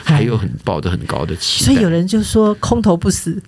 [0.03, 3.41] 还有很抱着很高的期待，所以有人就说空头不死，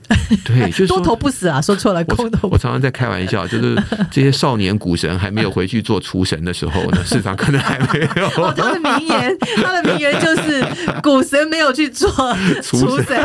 [0.43, 2.53] 对， 就是多头不死啊，说错了，空头不死。
[2.53, 3.75] 我常常在开玩笑，就是
[4.11, 8.27] 这些少年股神还没有回去做厨神的时候呢， 市场可能还没有。
[8.43, 10.65] 哦，他的名言，他的名言就是
[11.01, 12.09] 股神没有去做
[12.61, 13.15] 厨神。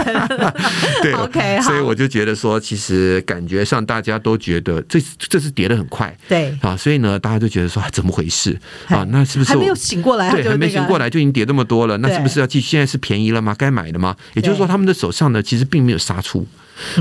[1.03, 1.70] 对，OK，好。
[1.70, 8.57] 所以我就觉得说，其实感觉上大家都觉得这这是跌得很快，对啊，所以呢，大家就觉得说怎么回事
[8.88, 9.05] 啊？
[9.11, 10.31] 那是不是还没有醒过来？
[10.31, 12.68] 对，还没醒过来就已经跌这么多了，那是不是要继续？
[12.70, 12.99] 现在是。
[13.00, 13.54] 便宜了吗？
[13.58, 14.16] 该买的吗？
[14.34, 16.46] 也就是说，他们的手上呢，其实并没有杀出。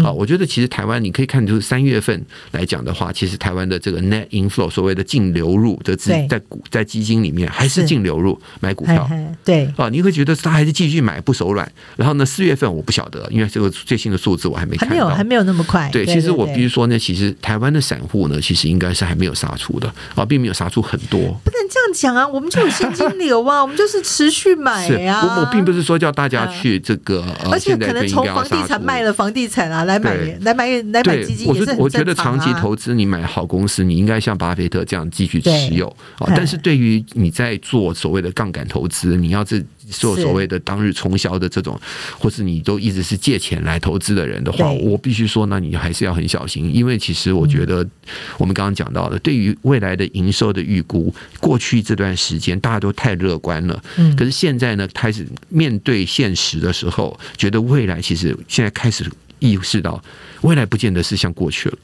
[0.03, 9.09] 啊，我觉得其实台湾你可以看，就是三月份来讲的话，其实台湾的这个 net inflow 所谓的净流入的资在股在基金里面还是净流入买股票。
[9.43, 11.69] 对啊，你会觉得他还是继续买不手软。
[11.95, 15.89] 然后呢，四月份我不晓得，因为这个最新的数字我还没看到，还没有还没有那么快。
[15.91, 21.19] 对，其实我必须说呢，其实台湾的散户呢，其实应该是还没有杀出的啊，并没有杀出很多。
[21.43, 25.21] 不能这样讲啊，我们就有现金流啊， 我们就是持续买呀。
[25.23, 30.09] 我我并不是说叫大家去这个，而且可能从房地产卖了房地产啊来买。
[30.41, 31.73] 来买来买基金也是。
[31.77, 36.31] 我觉得长期投资，你买好公司，你应该像巴菲特这样继续持有啊。
[36.35, 41.79] 但是对于你在做所谓的杠杆投资，你要是做所谓的当日冲销的这种，
[42.17, 47.85] 或是你都一直是借钱来投资的人的话，我必须说，那你还是要很小心，因为其实我觉得
[48.37, 53.81] 我们刚刚讲到的，对于未来的营收的预估，过去这段时间大家都太乐观了，
[54.17, 59.09] 可是现在呢，开始面对现实的时候，觉得未来其实现在开始。
[59.39, 60.01] 意识到
[60.41, 61.77] 未来不见得是像过去了，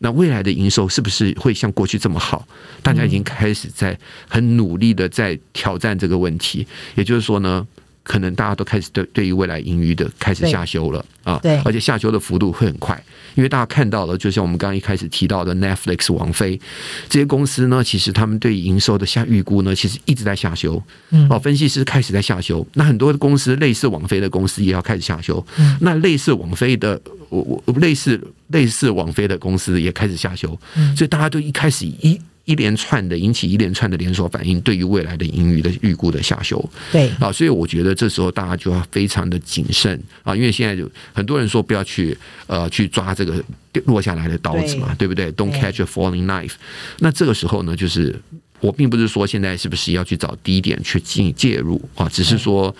[0.00, 2.46] 那未来的营收是不是会像过去这么好？
[2.82, 3.96] 大家已经开始在
[4.28, 7.66] 很努力的在挑战这个问题，也就是说呢。
[8.02, 13.00] 可能大家都开始对对于未来盈余的开始下修了啊，对，而且下修的幅度会很快，
[13.34, 16.60] 因为大家看到了，就像我们刚刚一开始提到的 Netflix、王菲
[17.08, 20.82] 这些公司呢，其实他们对营收的下预估呢，其实一直在下修。
[21.10, 25.44] 嗯哦，分析师开始在下修，那很多的公司类似王菲的公司也要开始下修。
[25.58, 30.48] 嗯那类似王菲的，我我类似类似王菲的公司也开始下修，
[30.96, 32.20] 所以大家都一开始一。
[32.44, 43.42] 一连串的引起一连串的连锁反应，对于未来的盈余的预估的下修，对啊，所以我觉得这时候大家就要非常的谨慎啊，因为现在就很多人说不要去呃去抓这个
[43.86, 46.54] 落下来的刀子嘛，对，对不对？Don't catch a falling knife。
[46.98, 48.20] 那这个时候呢，就是
[48.62, 52.74] 我并不是说现在是不是要去找低点去进介入啊，只是说。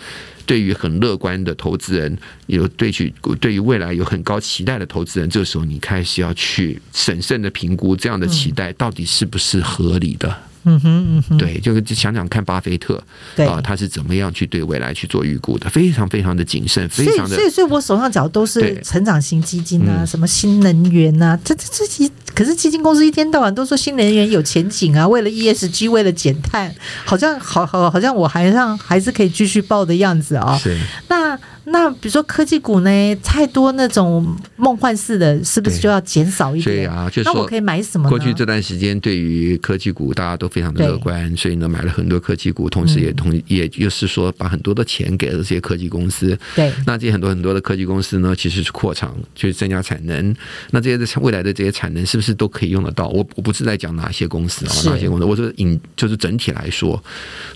[0.45, 10.37] 对于很乐观的投资人，有对去对于未来有很高期待的投资人，这个时候你开始要去审慎的评估这样的期待到底是不是合理的。
[10.64, 13.03] 嗯哼，嗯哼，对，就是想想看巴菲特
[13.38, 17.37] 啊，他是怎么样去对未来去做预估的，非常非常的谨慎，非常的。
[17.37, 26.72] 所以，所以我手上讲的都是成长型基金啊，什么新能源啊，这这这些，可是基金公司一天到晚都说新能源有前景啊，为了 ESG，为了减碳，
[27.05, 30.59] 好像好好好像我还让还是可以继续报的样子啊。
[30.59, 31.38] 是，那。
[31.64, 36.77] 那比如说科技股呢，太多那种梦幻式的，是不是就要减少一点？
[36.77, 38.11] 对啊，就是，那我可以买什么呢？
[38.11, 46.37] 过去这段时间，对于科技股大家都非常的乐观，所以呢，买了很多科技股，同时也同、嗯、也就是说，把很多的钱给了这些科技公司。
[46.57, 50.35] 对，那这些很多很多的科技公司呢，其实是扩厂，就是增加产能。
[50.72, 53.07] 那这些未来的这些产能，是不是都可以用得到？
[53.07, 57.01] 我我不是在讲哪些公司啊，哪些公司，我说引就是整体来说，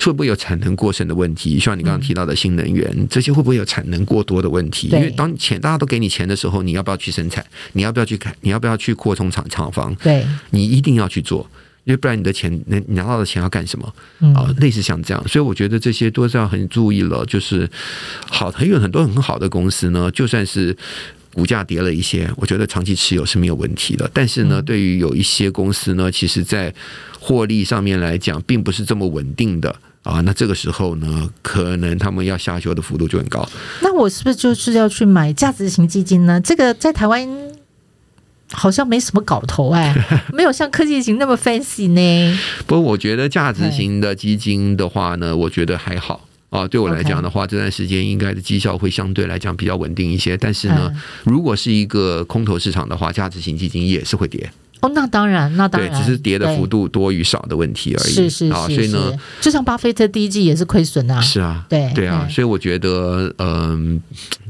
[0.01, 1.59] 会不会有产能过剩的问题？
[1.59, 3.96] 像你刚刚提到的新能源，嗯、这些会不会有产能？
[4.05, 7.45] 过多的问题，因为当钱大家都给你钱的时候，你要不要去生产？
[7.73, 8.35] 你要不要去开？
[8.43, 9.95] 你要不要去扩充厂厂房？
[9.97, 11.49] 对，你一定要去做，
[11.85, 13.93] 因为不然你的钱，你拿到的钱要干什么？
[14.35, 17.25] 啊，类似像这样，所以我觉得这些都是要很注意了。
[17.27, 17.69] 就是
[18.29, 20.77] 好，很有很多很好的公司呢，就算是
[21.33, 24.11] 股价跌了一些，我觉得长期持有是没有问题的。
[24.13, 26.73] 但是呢，对于有一些公司呢，其实在
[27.21, 29.75] 获利上面来讲，并不是这么稳定的。
[30.07, 33.47] 啊，那这个时候呢，可能他们要下修的幅度就很高。
[33.83, 36.41] 那我是不是就是要去买价值型基金呢？
[36.41, 37.29] 这个在台湾
[38.53, 39.93] 好像没什么搞头哎，
[40.33, 42.39] 没有像科技型那么 fancy 呢。
[42.67, 46.69] 不过我觉得价值型的基金的话呢，我觉得还好啊。
[46.69, 50.37] 对我来讲的话，这段时间应该的绩效会相对来讲比较稳定一些。
[50.37, 50.93] 但是呢，
[51.25, 54.49] 如果是一个空头市场的话，价值型基金也是会跌。
[54.81, 58.13] 哦，那当然，那当然，对，只是跌的幅度多与少的问题而已。
[58.13, 61.21] 是是是，啊，所以呢，就像巴菲特第一季也是亏损啊。
[61.21, 64.01] 是啊，对对啊，所以我觉得，嗯，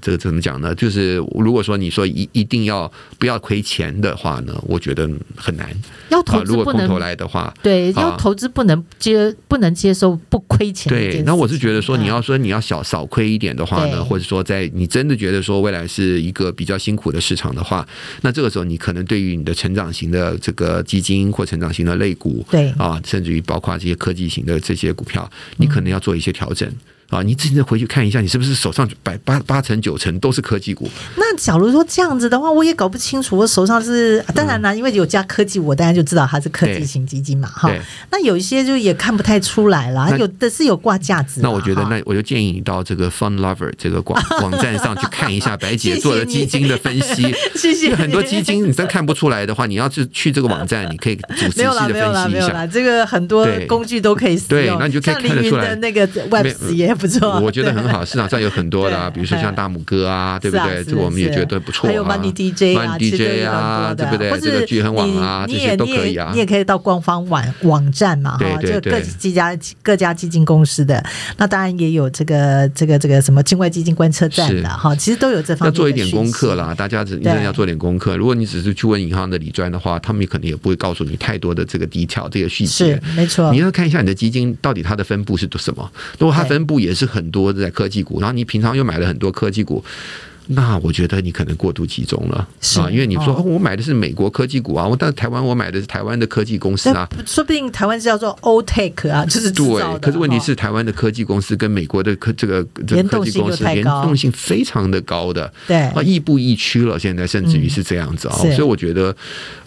[0.00, 0.74] 这个怎么讲呢？
[0.74, 5.68] 就是如果说你说一一定要不要亏钱的话呢，我觉得很难。
[6.08, 10.90] 要投资不能，啊、如果空头来的话，对，要投资不能接，不能接受不亏钱。
[10.90, 17.86] 对，那我是觉得说，你要说你要小少亏一点的话呢，或者说在你真的觉得说未来是一个比较辛苦的市场的话，
[18.22, 26.70] 那这个时候你可能对于你的成长型的这个基金或成长型的类股，对啊，甚至于包括这些科技型的这些股票，你可能要做一些调整。
[27.10, 30.88] 啊，你自己回去看一下，你是不是手上百八八成九成都是科技股？
[31.16, 33.36] 那假如说这样子的话，我也搞不清楚。
[33.36, 37.48] 我手上是当然啦，因为有加科技，我当然就知道它是科技型基金嘛。
[37.48, 37.70] 哈，
[38.10, 41.40] 那有一些就也看不太出来啦，有的是有挂架子。
[41.42, 47.34] 那我觉得，那我就建议你到这个 Fund Lover 这个网 网站上去看一下白姐做的基金的分析。
[47.54, 47.94] 谢谢。
[47.94, 51.88] 很多基金你真看不出来的话，你要是去这个网站，你可以仔细的分析一下。
[51.88, 54.48] 没有啦，没有啦，这个很多工具都可以使用。
[54.48, 55.74] 对，那你就可以看得出来。
[55.76, 58.04] 那个 Webs 也不错，我觉得很好。
[58.04, 60.84] 市场 上有很多的，比如说像大拇哥啊，对不对？
[60.84, 61.88] 这个我们也觉得不错。
[61.88, 64.30] 还有 Money DJ 啊，Money DJ 啊，对不对？
[64.40, 66.30] 这个聚恒网啊，这些都可以啊。
[66.32, 71.04] 你也可以到官方网网站嘛，哈，就各几家各家基金公司的。
[71.36, 75.72] 那当然也有这个这个这个什么境外基金观测站的哈，其实都有这方面。
[75.72, 78.16] 要做一点功课啦，大家真的要做点功课。
[78.16, 82.94] 如果你只是去问银行的理专的话，他们可能也不会告诉你太多的这个低调这个细节。
[82.94, 85.90] 是没错，你要看一下你的基金到底它的分布是什么。
[86.18, 89.84] 如果它分布也也是很多在科技股，然后你平常又买了很多科技股，
[90.48, 92.90] 那我觉得你可能过度集中了啊！
[92.90, 99.66] 因为你说、哦、我买的是美国科技股啊，我但台湾我买的是台湾的科技公司啊，说不定台湾是叫做 Old Tech 啊，就是对。
[100.00, 106.98] 可是问题是，台湾的科技公司跟美国的科这个这个科技公司联动性非常的高的，对啊，亦步亦趋了。
[106.98, 109.14] 现在甚至于是这样子啊、嗯，所以我觉得，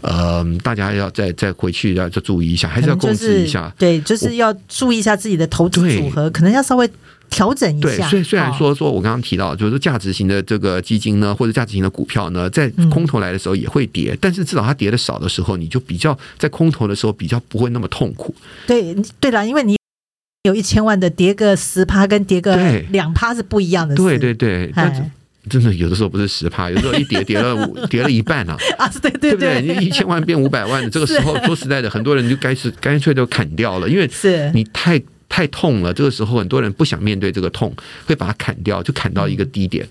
[0.01, 3.73] 呃，大家要再再回去要再注意一下，还是要控制一下。
[3.77, 6.89] 对，就是要注意一下自己的投资组合，可能要稍微。
[7.29, 7.87] 调整一下。
[7.87, 18.33] 对，虽虽然说说我刚刚提到，就是价值型的这个基金呢，或者价值型的股票呢，在空头来的时候也会跌，嗯、但是至少它跌的少的时候，你就比较在空头的时候比较不会那么痛苦。
[18.67, 19.77] 对，对了，因为你
[20.43, 22.55] 有一千万的跌个十趴，跟跌个
[22.89, 23.95] 两趴是不一样的。
[23.95, 24.71] 对对对，
[25.49, 28.57] 真的有的时候不是十趴，有的时候一跌跌了五 跌了一半啊！
[28.77, 29.61] 啊，对对对，对不对？
[29.61, 35.01] 你一千万变五百万的这个时候，说实在的，很多人就该是干脆就砍掉了，因为是你太。
[35.29, 37.73] 太痛了，这个时候很多人不想面对这个痛，
[38.05, 39.87] 会把它砍掉，就砍到一个低点。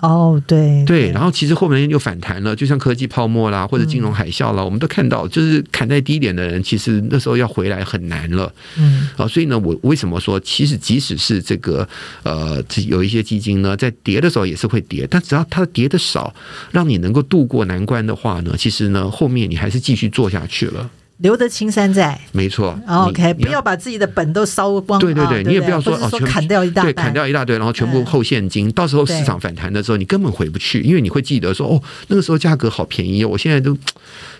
[0.00, 8.52] 哦，对对，然后其实后面又反弹了，就像科技泡沫啦，或者金融海啸啦，嗯、我们都看到，就是砍在低点的人，其实那时候要回来很难了。
[8.76, 11.88] 嗯，啊，所以呢，我为什么说，其实即使是这个
[12.22, 16.32] 呃，有一些基金呢，在跌的时候也是会跌，但只要它跌的少，
[16.70, 20.88] 让你能够度过难关的话呢，其实呢，后面你还是继续做下去了。
[21.18, 22.78] 留得青山在，没错。
[22.86, 25.00] OK，不要把自己的本都烧光。
[25.00, 28.70] 对对对，你也不要说哦，全砍掉一大堆，对，砍掉一大堆，然后全部后现金。
[28.72, 33.76] 到时候市场反弹的时候，你根本回不去，因为你会记得说，哦，那个时候价格好便宜哦，我现在都。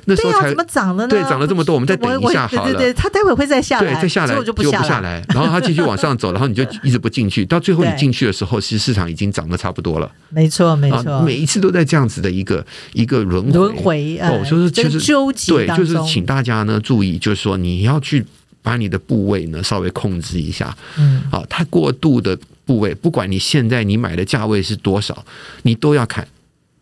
[0.05, 1.11] 那时候才怎么涨了呢？
[1.11, 2.65] 对，涨了这么多，我们再等一下好了。
[2.65, 10.11] 对对对，它待会会再下来，对，再下来就不下来，然后它继续往上走，然后你就一直不进去，到最后你进去的时候，其实市场已经涨得差不多了。
[10.31, 12.65] 没错，没错，每一次都在这样子的一个
[12.95, 18.25] 一个轮轮回哦，就是就是纠结，对，就是请大家呢注意，就是说你要去
[18.63, 25.25] 把你的部位呢稍微控制一下，嗯，啊，太过度的部位，不管你现在你买的价位是多少，
[25.63, 26.29] 你都要看。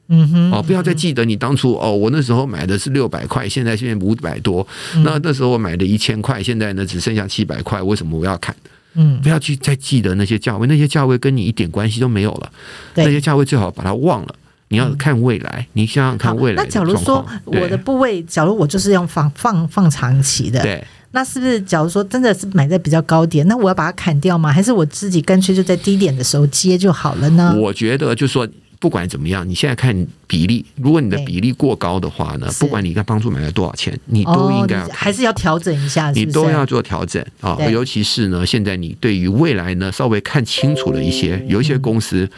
[0.09, 8.55] 嗯哼，哦，不要再记得你当初哦，我那时候买的是六百块，现在现在五百多，嗯，那那时候我买的一千块，现在呢只剩下七百块，为什么我要砍？
[8.95, 12.53] 嗯，不要去再记得那些价位，那些价位跟你一点关系都没有了。
[12.95, 14.35] 那些价位最好把它忘了，
[14.69, 16.63] 你要看未来，嗯，你想想看未来。
[16.63, 24.53] 那假如说我的部位，假如我就是要放放放长期的，对，那是不是假如说真的是买在比较高点，那我要把它砍掉吗？
[24.53, 27.55] 还是我自己干脆就在低点的时候接就好了呢？
[27.59, 28.49] 我觉得就是说。
[28.79, 37.57] 不管怎么样，你现在看比例，如果你的比例过高的话呢，不管你该帮助买了多少钱，你都应该、哦、还是要调整一下是是，你都要做调整啊。
[37.71, 42.29] 尤其是呢，现在你对于未来呢稍微看清楚了一些，有一些公司，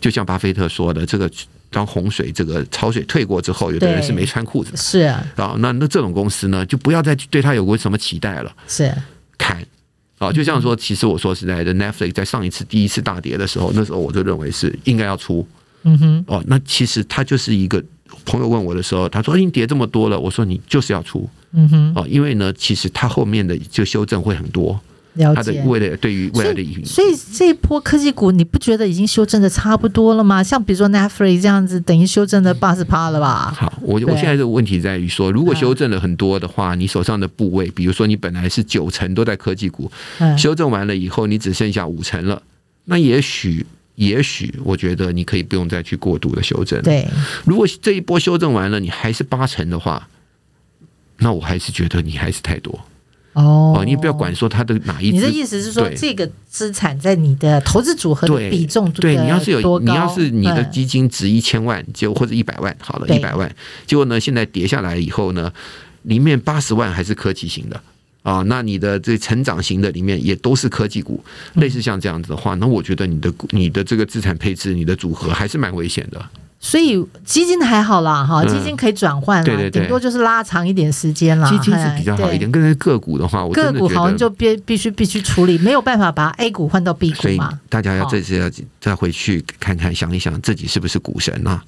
[0.00, 1.28] 就像巴菲特说的，这个
[1.70, 8.92] 当洪水这个潮水退过之后，有的人是没穿裤子的，是啊，啊，那那这种公司呢，就不要再对他有过什么期待了，是
[9.36, 9.64] 砍。
[10.18, 15.46] 啊，就像说，其实我说实在的，Netflix 在上一次第一次大跌的时候，那时候我就认为是应该要出。
[15.84, 17.80] 嗯哼，哦，那其实它就是一个
[18.24, 24.78] 朋友问我的时候，他说已经跌这么多了，我说你就是要出，嗯哼，哦，因为呢，其实它后面的就修正会很多，
[25.34, 26.84] 它的未来对于未来的影响。
[26.84, 30.42] 所以这一波科技股，你不觉得已经修正的差不多了吗？
[30.42, 33.52] 像比如说 Netflix 这样子，等于修正的八十趴了吧？
[33.56, 39.90] 好，我我现在的问题在于说，如果修正了很多的话，你手上的部位，比如说你本来是九成都在科技股，
[40.36, 42.42] 修正完了以后，你只剩下五成了，
[42.84, 43.66] 那也许。
[43.98, 46.80] 也许我觉得你可以不用再去过度的修正。
[46.82, 47.04] 对，
[47.44, 50.06] 如果这一波修正完了，你还是八成的话，
[51.16, 52.78] 那我还是觉得你还是太多。
[53.38, 63.48] 哦，你不要管说它的哪一，你的意思是说这个资产在你的投资组合的比重对，对你要是有你要是你的基金值一千万，就或者一百万，好了，一百万，
[63.86, 65.52] 结果呢现在跌下来以后呢，
[66.02, 67.80] 里面八十万还是科技型的。
[68.24, 71.22] 啊，那你的这成长型的里面也都是科技股，
[71.54, 76.22] 类似像这样子的话，那我觉得你的你的这个资产配置，你的组合还是蛮危险的。
[76.60, 81.48] 所以基金还好啦，哈，基金可以转换，对对对，顶多就是拉长一点时间啦。
[81.48, 87.58] 基金是比较好一点，跟那个股的话，我个股好像就必必须必须处理，没有办法把 A 股换到 B 股嘛。
[87.68, 88.50] 大家要这次要
[88.88, 91.62] 再回去看看，想一想自己是不是股神啊？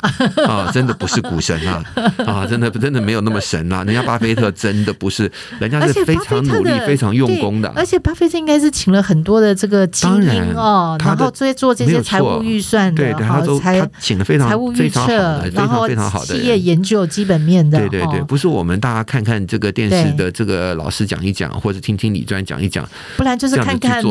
[0.49, 1.85] 啊，真的不是股神啊！
[2.25, 3.85] 啊，真的真的没有那么神啊！
[3.85, 7.69] 人家巴菲特真的不是，人家是非常努力、非常用功的。
[7.77, 14.73] 而且巴菲特应该是请了很多的这个精英哦，然后做做这些财务预算的，他都他请了非常财务。
[14.73, 24.03] 非常好的，非常非常好的企业研究基本面的，对对对，不是我们大家看看这个电视的这个老师讲一讲，或者听听李专讲一讲，不然就是看看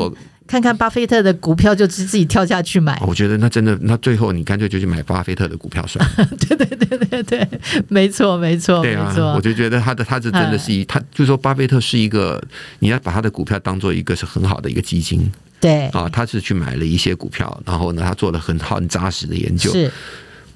[0.50, 3.00] 看看巴菲特的股票，就自自己跳下去买。
[3.06, 6.26] 我觉得那真的，那最后你干脆就去买巴菲特的股票算了。
[6.50, 7.48] 对对对对对，
[7.88, 12.44] 没错没错，对啊，我就觉得他的他是真的是一，他就是说巴菲特是一个，
[12.80, 15.32] 你要把他的股票当做一个是很好的一个基金，
[15.62, 19.72] 对啊，他是去买了一些股票，然后呢，他做了很好很扎实的研究。
[19.72, 19.92] 是。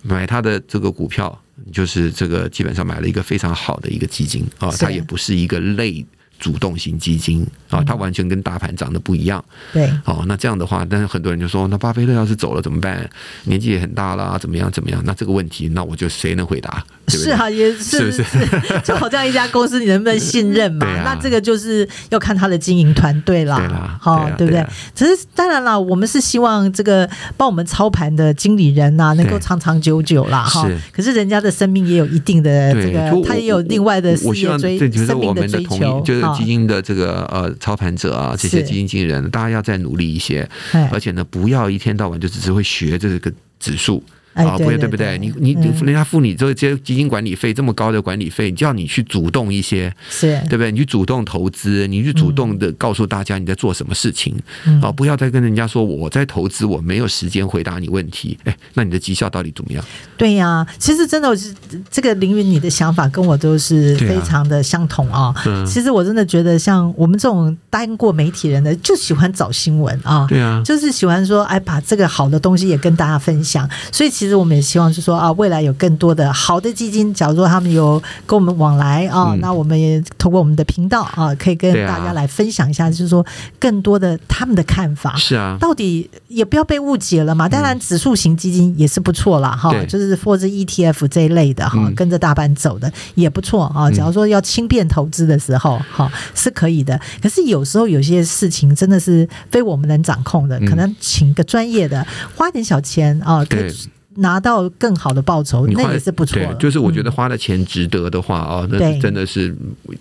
[0.05, 1.41] 买他的这个股票，
[1.71, 6.05] 就是这个基本上买了一个非常好的一个基金啊，它也不是一个类
[6.43, 9.41] 主动型基金啊，它完全跟大盘涨得不一样。
[9.71, 13.09] 对，哦，那这样的话，但是很多人就说，那巴菲特要是走了怎么办？
[13.45, 15.01] 年纪也很大了，怎么样怎么样？
[15.05, 16.83] 那这个问题，那我就谁能回答？
[17.07, 18.25] 是啊，也是是，
[18.83, 20.85] 就好像一家公司，你能不能信任嘛？
[21.05, 24.65] 那这个就是要看他的经营团队啦，好，对不对？
[24.93, 30.43] 只是当然了，我们是希望这个帮我们操盘的经理人呐，能够长长久久啦。
[30.43, 30.69] 哈。
[30.91, 40.47] 可是人家的生命也有一定的这个，他也有另外的事业追生命的追求，就是基金的这个呃操盘者啊，这些基金经理人，大家要再努力一些，
[40.91, 44.03] 而且呢，不要一天到晚就只是会学这个指数。
[44.33, 45.17] 啊，不对，对不对？
[45.17, 45.53] 你你
[45.85, 50.71] 人家付你这些基金管理费这么高的管理费，叫你去主动一些，是对不对？
[50.71, 54.35] 你去主动投资，你去主动的告诉大家你在做什么事情，
[54.81, 58.37] 啊，不要再跟人家说我在投资，我没有时间回答你问题。
[58.45, 59.85] 哎，那你的绩效到底怎么样？
[60.17, 61.53] 对呀，其实真的是
[61.91, 65.33] 这个凌云，你的想法跟我都是非常的相同啊。
[65.67, 73.69] 其实我真的觉得，像我们这种当过媒体人的，就喜欢找新闻啊，对啊，就是喜欢说，哎，把这个好的东西也跟大家分享。
[73.91, 74.09] 所以。
[74.22, 83.25] 其实我们也希望是说啊，未来有更多的好的基金，假如说他们有跟我们往来啊，那我们也通过我们的频道啊，可以跟大家来分享一下，就是说
[83.59, 85.15] 更多的他们的看法。
[85.15, 87.47] 是啊，到底也不要被误解了嘛。
[87.47, 89.51] 当然，指数型基金也是不错啦。
[89.55, 93.89] 哈，就是或者 ETF 这一类的哈，跟着大盘走的也不错啊。
[93.91, 96.99] 假如说要轻便投资的时候，哈，是可以的。
[97.21, 102.05] 可是有时候有些事情真的是非我们能掌控的，可能请个专业的，
[102.35, 103.73] 花点小钱啊，可以。
[104.15, 106.37] 拿到更好的报酬，那也是不错。
[106.37, 109.55] 对，就是我觉得花的钱值得的话啊，那是真的是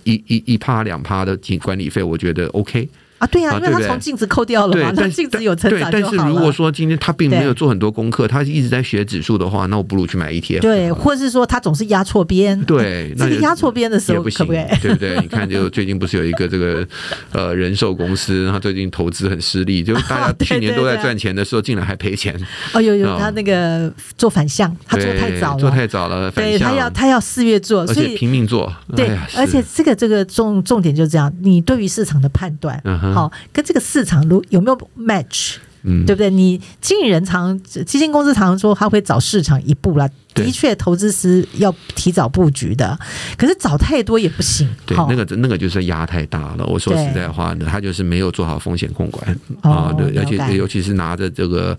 [0.04, 2.88] 一一一趴两趴的管理费，我觉得 OK。
[3.22, 6.18] 啊，对呀，因为他从镜子扣掉了嘛，那镜子有成长就好了。
[6.18, 10.60] 但是如果说今天他并没有做很多功课，他一直在学指数的话，那我不如去买 ETF。
[10.60, 12.60] 对，或者是说他总是压错边。
[12.64, 15.16] 对，那压错边的时候不行，对不对？
[15.20, 16.84] 你看，就最近不是有一个这个
[17.30, 22.34] 呃人寿公司，他最近投资很失利，就大家 去年都在赚钱的时候，竟然还赔钱。
[22.74, 26.28] 哦，有有，他那个做反向，他做太早了，做太早了。
[26.32, 28.72] 对，他要他要四月做，所以拼命做。
[28.96, 32.80] 对，而且这个这个重重点就是这样，你对于市场的判断，
[33.12, 33.82] 好跟这个。
[33.82, 36.30] 市场如有没有 match，嗯，对不对？
[36.30, 40.08] 你经理人常基金公司常常说他会找市场一步来。
[40.34, 42.98] 的确，投资是要提早布局的，
[43.36, 44.68] 可是早太多也不行。
[44.86, 46.64] 对，那个那个就是压太大了。
[46.66, 49.92] 我说实在话呢，他就是没有做好风险控管啊。
[49.96, 51.76] 对，而且尤其是拿着这个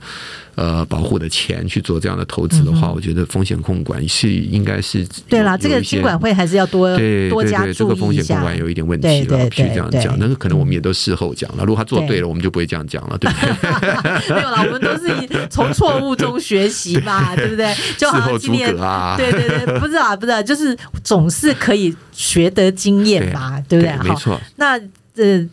[0.56, 5.58] 呃保护的钱去做这样的投资的话，我觉得风险控管是应该是对啦。
[5.58, 6.90] 这个监管会还是要多
[7.30, 7.80] 多加注意一下。
[7.80, 10.18] 这个风险控管有一点问题了，必须这样讲。
[10.20, 11.64] 但是可能我们也都事后讲了。
[11.64, 14.36] 如果他做对了，我们就不会这样讲了，对不对？
[14.36, 17.74] 没有啦，我们都是从错误中学习嘛， 对不对？
[17.98, 18.38] 就好。
[18.48, 24.04] 诸葛啊， 对对对，不是啊，不是，啊，就是总是可以学得经验嘛，对，对不对？
[24.04, 24.40] 对没错。
[24.58, 24.78] 那
[25.16, 25.48] 呃，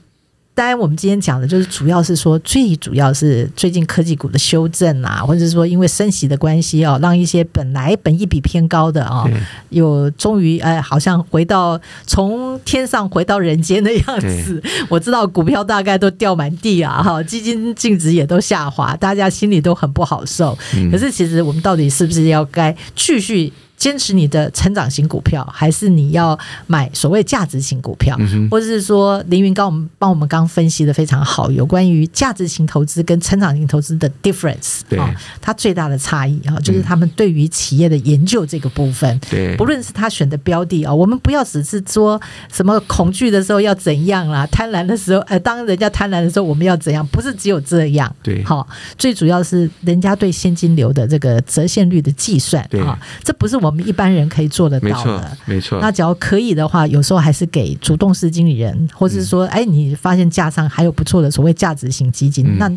[0.53, 9.24] 当然，我们今天讲的就是主要是说，最主要是最近科技股的修正啊，或者是说因为升息的关系哦，让一些本来本一比偏高的啊，
[9.70, 14.62] 有终于哎，好像回到从天上回到人间的样子。
[14.90, 20.59] 我知道股票大概都掉满地啊，哈，基金净值也都下滑，大家心里都很不好受。
[20.90, 23.51] 可是其实我们到底是不是要该继续？
[23.81, 35.09] 坚持你的成长型股票，还是你要买所谓价值型股票，嗯、或者是说凌云刚我们帮我们刚分析的非常好，有关于价值型投资跟成长型投资的 difference，对、哦，
[35.41, 42.20] 它最大的差异啊，就是他们对于企业的研究这个部分，对、嗯，不论是他选的标的啊、哦，我们不要只是说
[42.53, 48.66] 什么恐惧的时候要怎样啦，贪婪的时候，呃，当人家贪婪的时候我们要怎样，不是只有这样，对，好、哦，
[48.99, 52.78] 最主要是人家对现金流的这个折现率的计算，对。
[52.83, 52.93] 啊、哦，
[53.24, 53.69] 这不是我。
[53.70, 55.80] 我们一般人可以做得到的，没错，没错。
[55.80, 62.68] 那只要可以的话，有时候还是给主动式经理人，或者是说，哎，你发现架上还有不错的所谓价值型基金，嗯、那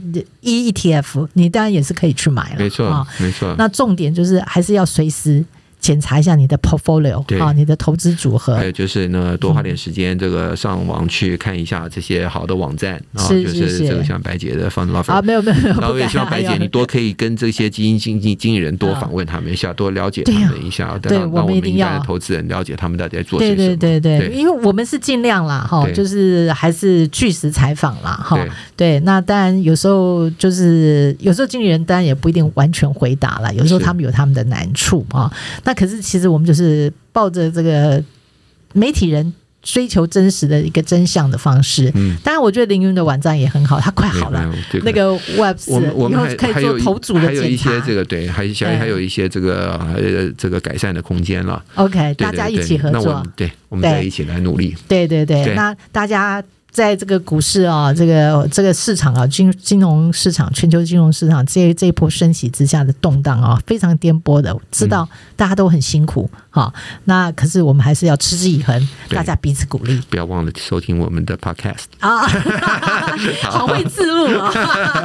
[0.41, 3.55] E ETF 你当然也是可以去买了，没错，没错。
[3.57, 5.43] 那重点就是还是要随时。
[5.83, 8.55] 检查一下你的 portfolio 啊，你的投资组合。
[8.55, 15.75] 还有就是呢，多花点时间，这个上网去看一下这些好的网站啊，就是这个像白姐的 fund lover 啊，没有没有没有。
[15.81, 23.57] 然后也希望白姐你多可以跟这些基金经纪经理人多访问他们一下，多了解他们一下，对，让我们一般的投资人了解他们到底在做些什么。
[23.57, 28.39] 对对对对，因为我们是尽量啦哈，就是还是据实采访啦哈。
[28.77, 35.29] 对，那当然有时候就是有时候经理人当然也不一定完全回答了，有时候他们有他们的难处啊。
[35.65, 38.03] 那可是，其实我们就是抱着这个
[38.73, 41.91] 媒体人追求真实的一个真相的方式。
[41.95, 44.53] 嗯，当然，我觉得凌云的网站也很好，它快好了。
[44.83, 51.63] 那个 Web，我们我们还可以做头组的还有一些这个对，还小还有一些这个呃这个改善的空间了。
[51.75, 54.75] OK，大家一起合作，对，我们再一起来努力。
[54.87, 56.43] 对对对，那大家。
[56.73, 64.53] 在这个股市啊，这个这个市场啊，金金融市场、全球金融市场这这一波升息之下的动荡啊，非常颠簸的。
[64.71, 70.01] 知道大家都很辛苦哈、嗯，那可是我们还是要持之以恒，大家彼此鼓励。
[70.09, 72.25] 不要忘了收听我们的 Podcast 啊，
[73.51, 74.51] 好会自录啊。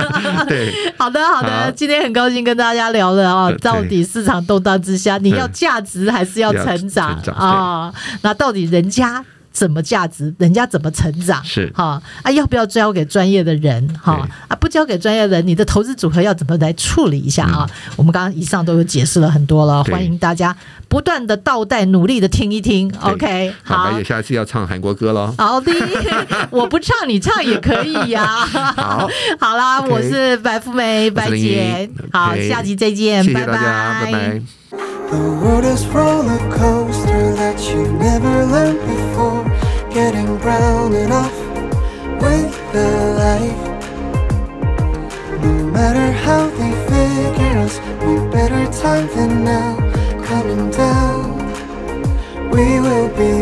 [0.49, 7.93] 对， 好的好的，今天很高兴跟大家聊了啊，到底市场动荡之下，你要价值还是要成长啊？
[8.23, 9.23] 那到底人家？
[9.59, 10.33] 怎么价值？
[10.39, 11.43] 人家怎么成长？
[11.45, 13.89] 是哈啊，要不要交给专业的人？
[14.01, 17.67] 哈啊，不交给专业的人，你的投资组合要怎么来处理一下啊？
[17.69, 20.57] 嗯、我们刚刚以上都有解释了很多了，欢迎大家
[20.87, 22.89] 不断的倒带，努力的听一听。
[23.03, 25.35] OK，好，白姐下次要唱韩国歌喽。
[25.37, 25.73] 好的，
[26.51, 28.47] 我不唱，你唱也可以呀、啊。
[28.79, 29.09] 好，
[29.41, 34.13] 好啦，okay, 我是白富美白姐，好，okay, 下期再见，谢谢大家，拜拜。
[34.13, 34.43] 拜拜。
[35.11, 39.08] The world is roller coaster that you never learned before.
[49.07, 49.77] Than now.
[50.25, 51.39] Coming down,
[52.51, 53.38] we will be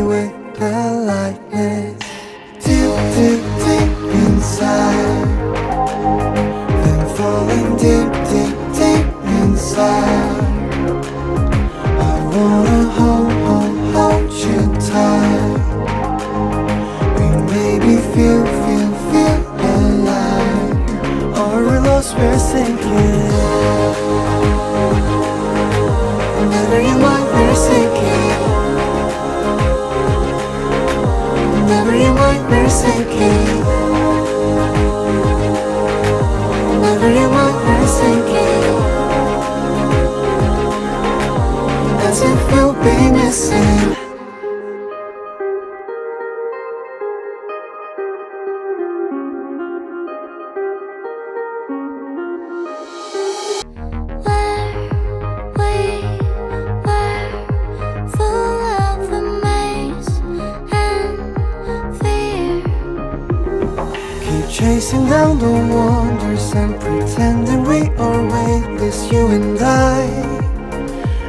[69.28, 70.06] and I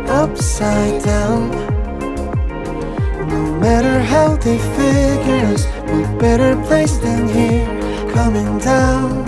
[0.08, 1.52] upside down.
[3.28, 7.66] No matter how they figure us, what better place than here,
[8.14, 9.27] coming down.